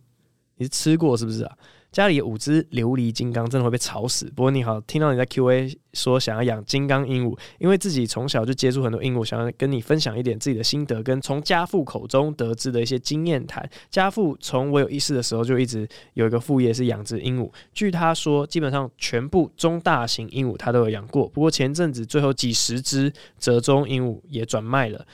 [0.55, 1.57] 你是吃过是不是啊？
[1.89, 4.25] 家里五只琉璃金刚，真的会被吵死。
[4.35, 13.67] 不过你好，听到你在 Q&A 说想要养金刚鹦鹉，因为自己从小就接触很多鹦鹉，想要跟你分享一点自己的心得，跟从家父口中得知的一些经验谈。
[13.89, 21.27] 家父从我有意识的时候就一直有一个副业是养殖鹦鹉，据他说，基本上全部中大型鹦鹉他都有养过。
[21.29, 25.07] 不过前阵子最后几十只折中鹦鹉也转卖了。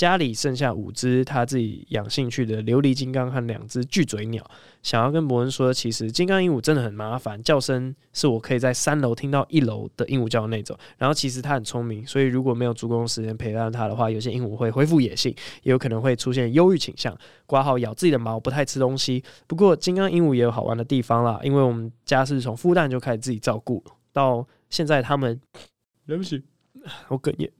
[0.00, 4.42] 家里剩下五只他自己养兴趣的琉璃金刚和两只巨嘴鸟，
[4.82, 10.74] 想要跟伯恩说，其实金刚鹦鹉真的很麻烦，叫声是我可以在三楼听到一楼的鹦鹉叫的那种。
[10.96, 15.34] 然后其实它很聪明，所以如果没有足够时间陪伴它的话，有些鹦鹉会恢复野性，
[15.64, 19.22] 也有可能会出现忧郁倾向，挂号咬自己的毛，不太吃东西。
[19.46, 23.84] 不过金刚鹦鹉也有好玩的地方啦，因为我们家是从孵蛋就开始自己照顾，
[24.14, 25.38] 到现在他们，
[26.06, 26.42] 对不起，
[27.08, 27.52] 我哽咽。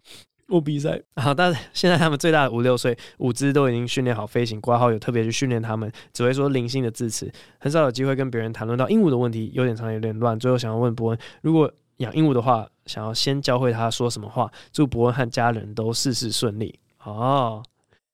[0.50, 10.38] 我比赛好，但是现在他们最大的五六岁，五只都已经训练好飞行，挂号有特别去训练他们，只会说零星的字词，很少有机会跟别人谈论到鹦鹉的问题，有点长，有点乱。
[10.38, 14.50] 最后想要问伯恩，如果养鹦鹉的话，想要先教会他说什么话？
[14.72, 16.78] 祝伯恩和家人都事事顺利。
[17.04, 17.62] 哦，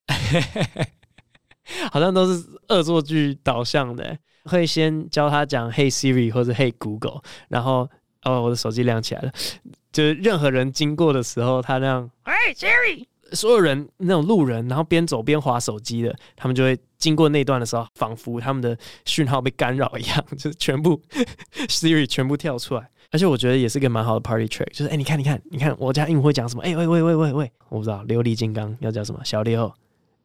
[1.91, 7.89] 好像都是恶作剧导向的，会先教他讲 Hey Siri 或者 Hey Google，然后
[8.25, 9.33] 哦，我的手机亮起来了。
[9.97, 12.11] 就是任何人经过的时候，他那样，
[13.33, 18.77] 所有人那种路人，然后边走边划手机的，他们就会经过那段的时候，仿佛他们的
[19.07, 21.01] 讯号被干扰一样，就是全部
[21.67, 22.91] Siri 全部跳出来。
[23.11, 26.63] 而且我觉得也是个蛮好的 party trick，就是哎，你看，你看，你看，我家鹦鹉会讲什么？
[26.63, 29.25] 哎，喂喂喂喂喂，我不知道，琉璃金刚要叫什么？
[29.25, 29.73] 小六，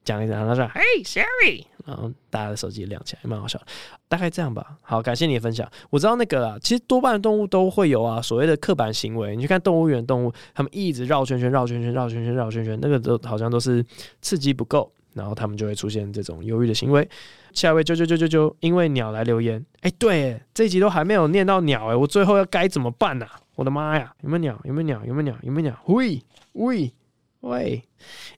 [0.04, 3.60] 讲一讲，他说：“Hey Siri。”然后大家的手机亮起来，蛮好笑。
[4.08, 4.78] 大概这样吧。
[4.82, 5.68] 好，感谢你的分享。
[5.90, 9.36] 我知道那个啊，其实多半的动物都会有啊，所谓的刻板行为。
[9.36, 13.84] 你去看动物园动物，他们一直绕圈圈、绕圈圈、绕圈圈、绕圈圈，那个都好像都是
[14.22, 17.08] 刺激不够，然后他们就会出现这种忧郁的行为。
[17.54, 19.64] 下一位啾啾啾啾啾，因为鸟来留言。
[19.82, 23.40] 哎，对，这一集都还没有念到鸟，哎，我最后要该怎么办呢、啊？
[23.56, 24.60] 我的妈呀，有没有鸟？
[24.64, 25.02] 有没有鸟？
[25.06, 25.36] 有没有鸟？
[25.42, 25.80] 有没有鸟？
[25.88, 26.22] 喂
[26.54, 26.94] 喂。
[27.42, 27.84] 喂，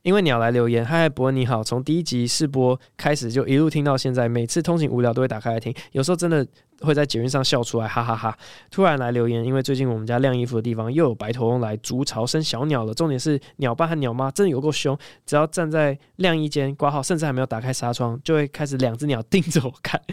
[0.02, 6.46] 因为你要来留言，嗨，伯你好，从第一集试播开始就一路听到现在，每次通勤无聊都会打开来听，有时候真的
[6.84, 8.36] 会在捷运上笑出来，哈哈哈。
[8.70, 20.00] 突然来留言，因为最近我们家晾衣服的地方又有白头翁来筑巢生小鸟了，重点是鸟爸和鸟妈真的有够凶，只要站在晾衣间挂号，甚至还没有打开纱窗，就会开始两只鸟盯着我看。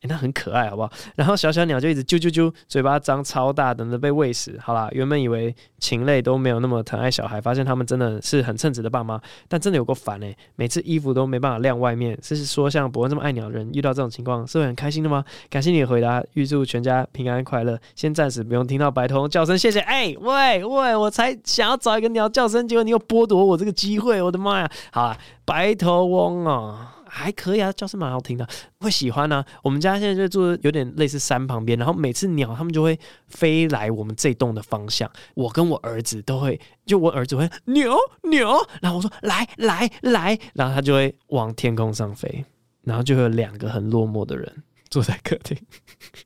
[0.00, 0.90] 欸、那很可爱，好不好？
[1.14, 4.58] 然后小小鸟就一直啾啾啾，嘴巴张超大，等着被喂食。
[4.58, 10.26] 好啦，原本以为禽类都没有那么疼爱小孩，发现他们真的是很称职的爸妈，但真的有够烦呢！
[10.56, 15.22] 每次衣服都没办法晾外面，是说像伯恩这么爱鸟的人，遇到这种情况是会很开心的吗？
[15.50, 17.78] 感谢你的回答，啊预祝全家平安快乐。
[17.94, 19.80] 先暂时不用听到白头翁叫声，谢谢。
[19.80, 24.70] 哎、喂喂，我才想要找一个鸟叫声，结果你又剥夺我这个机会，我的妈呀！
[24.92, 26.96] 好啊，白头翁啊。
[27.12, 28.46] 还可以啊，叫声蛮好听的，
[28.78, 29.44] 会喜欢呢、啊。
[29.64, 32.96] 我们家现在就住有点类似山旁边，然后每次鸟它们就会
[33.26, 42.44] 飞来我们这栋的方向，我跟我儿子都会，就我儿子会鸟鸟，然后我说来来来，然后他就会往天空上飞，
[42.84, 45.56] 然后就会有两个很落寞的人坐在客厅。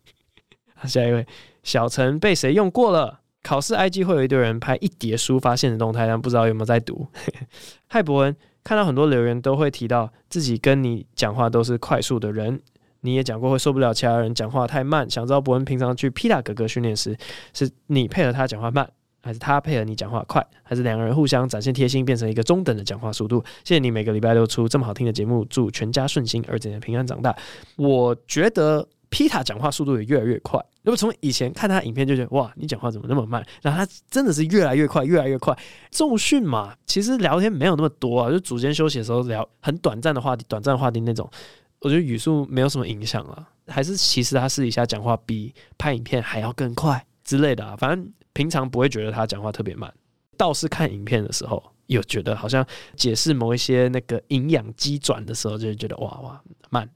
[0.84, 1.26] 下一位，
[1.62, 3.20] 小陈被谁用过了？
[3.42, 7.06] 考试 IG 会有一堆人拍一叠书发现实动态，但不知道有没有在读。
[7.88, 8.34] 嗨，博恩。
[8.62, 12.58] 看到很多留言都会提到自己跟你讲话都是快速的人，
[13.00, 15.08] 你也讲过会受不了其他人讲话太慢。
[15.10, 17.14] 想知道博恩平常去皮塔哥哥训练时，
[17.52, 18.90] 是你配合他讲话慢，
[19.24, 23.42] 还是他配合你讲话快，还是两个人互相展现贴心，变成一个中等的讲话速度？
[23.64, 27.34] 谢谢你每个礼拜都出这么好听的节目，祝全家顺心，儿子也平安长大。
[27.76, 28.86] 我觉得。
[29.10, 33.46] 皮塔讲话速度也越来越快，那么从以前看他影片就觉得哇，你讲话怎么那么慢？
[33.62, 35.56] 然后他真的是越来越快，越来越快。
[35.92, 41.30] 重训嘛，其实聊天没有那么多啊，就组间休息的时候聊很短暂的话题，短暂话题那种，
[41.78, 43.48] 我觉得语速没有什么影响啊。
[43.68, 47.76] 还是其实他私底下讲话比拍影片还要更快之类的啊。
[47.76, 49.90] 反正平常不会觉得他讲话特别慢，
[50.36, 56.86] 倒是看影片的时候有觉得好像解释某一些那个营养机转的时候，就会觉得哇哇慢。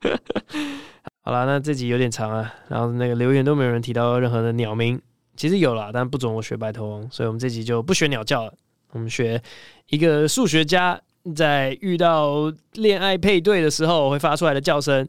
[1.24, 5.00] 好了，那这集有点长啊，然后那个留言都没有人提到任何的鸟鸣，
[5.36, 8.52] 其实有啦，但不准我学白头翁，所以我们这集就不学鸟叫了，
[8.90, 9.40] 我们学
[9.86, 11.00] 一个数学家
[11.36, 15.08] 在遇到恋爱配对的时候会发出来的叫声。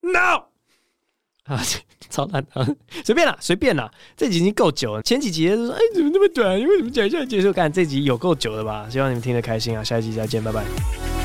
[0.00, 0.46] No
[1.44, 1.60] 啊，
[2.14, 2.64] 超难啊，
[3.04, 7.52] 随便啦，随便啦，这集已经够久了，前几集就说哎怎么那么短，因为怎么讲一下结束？
[7.52, 8.86] 看这集有够久了吧？
[8.88, 11.23] 希望你们听得开心啊，下一集再见，拜拜。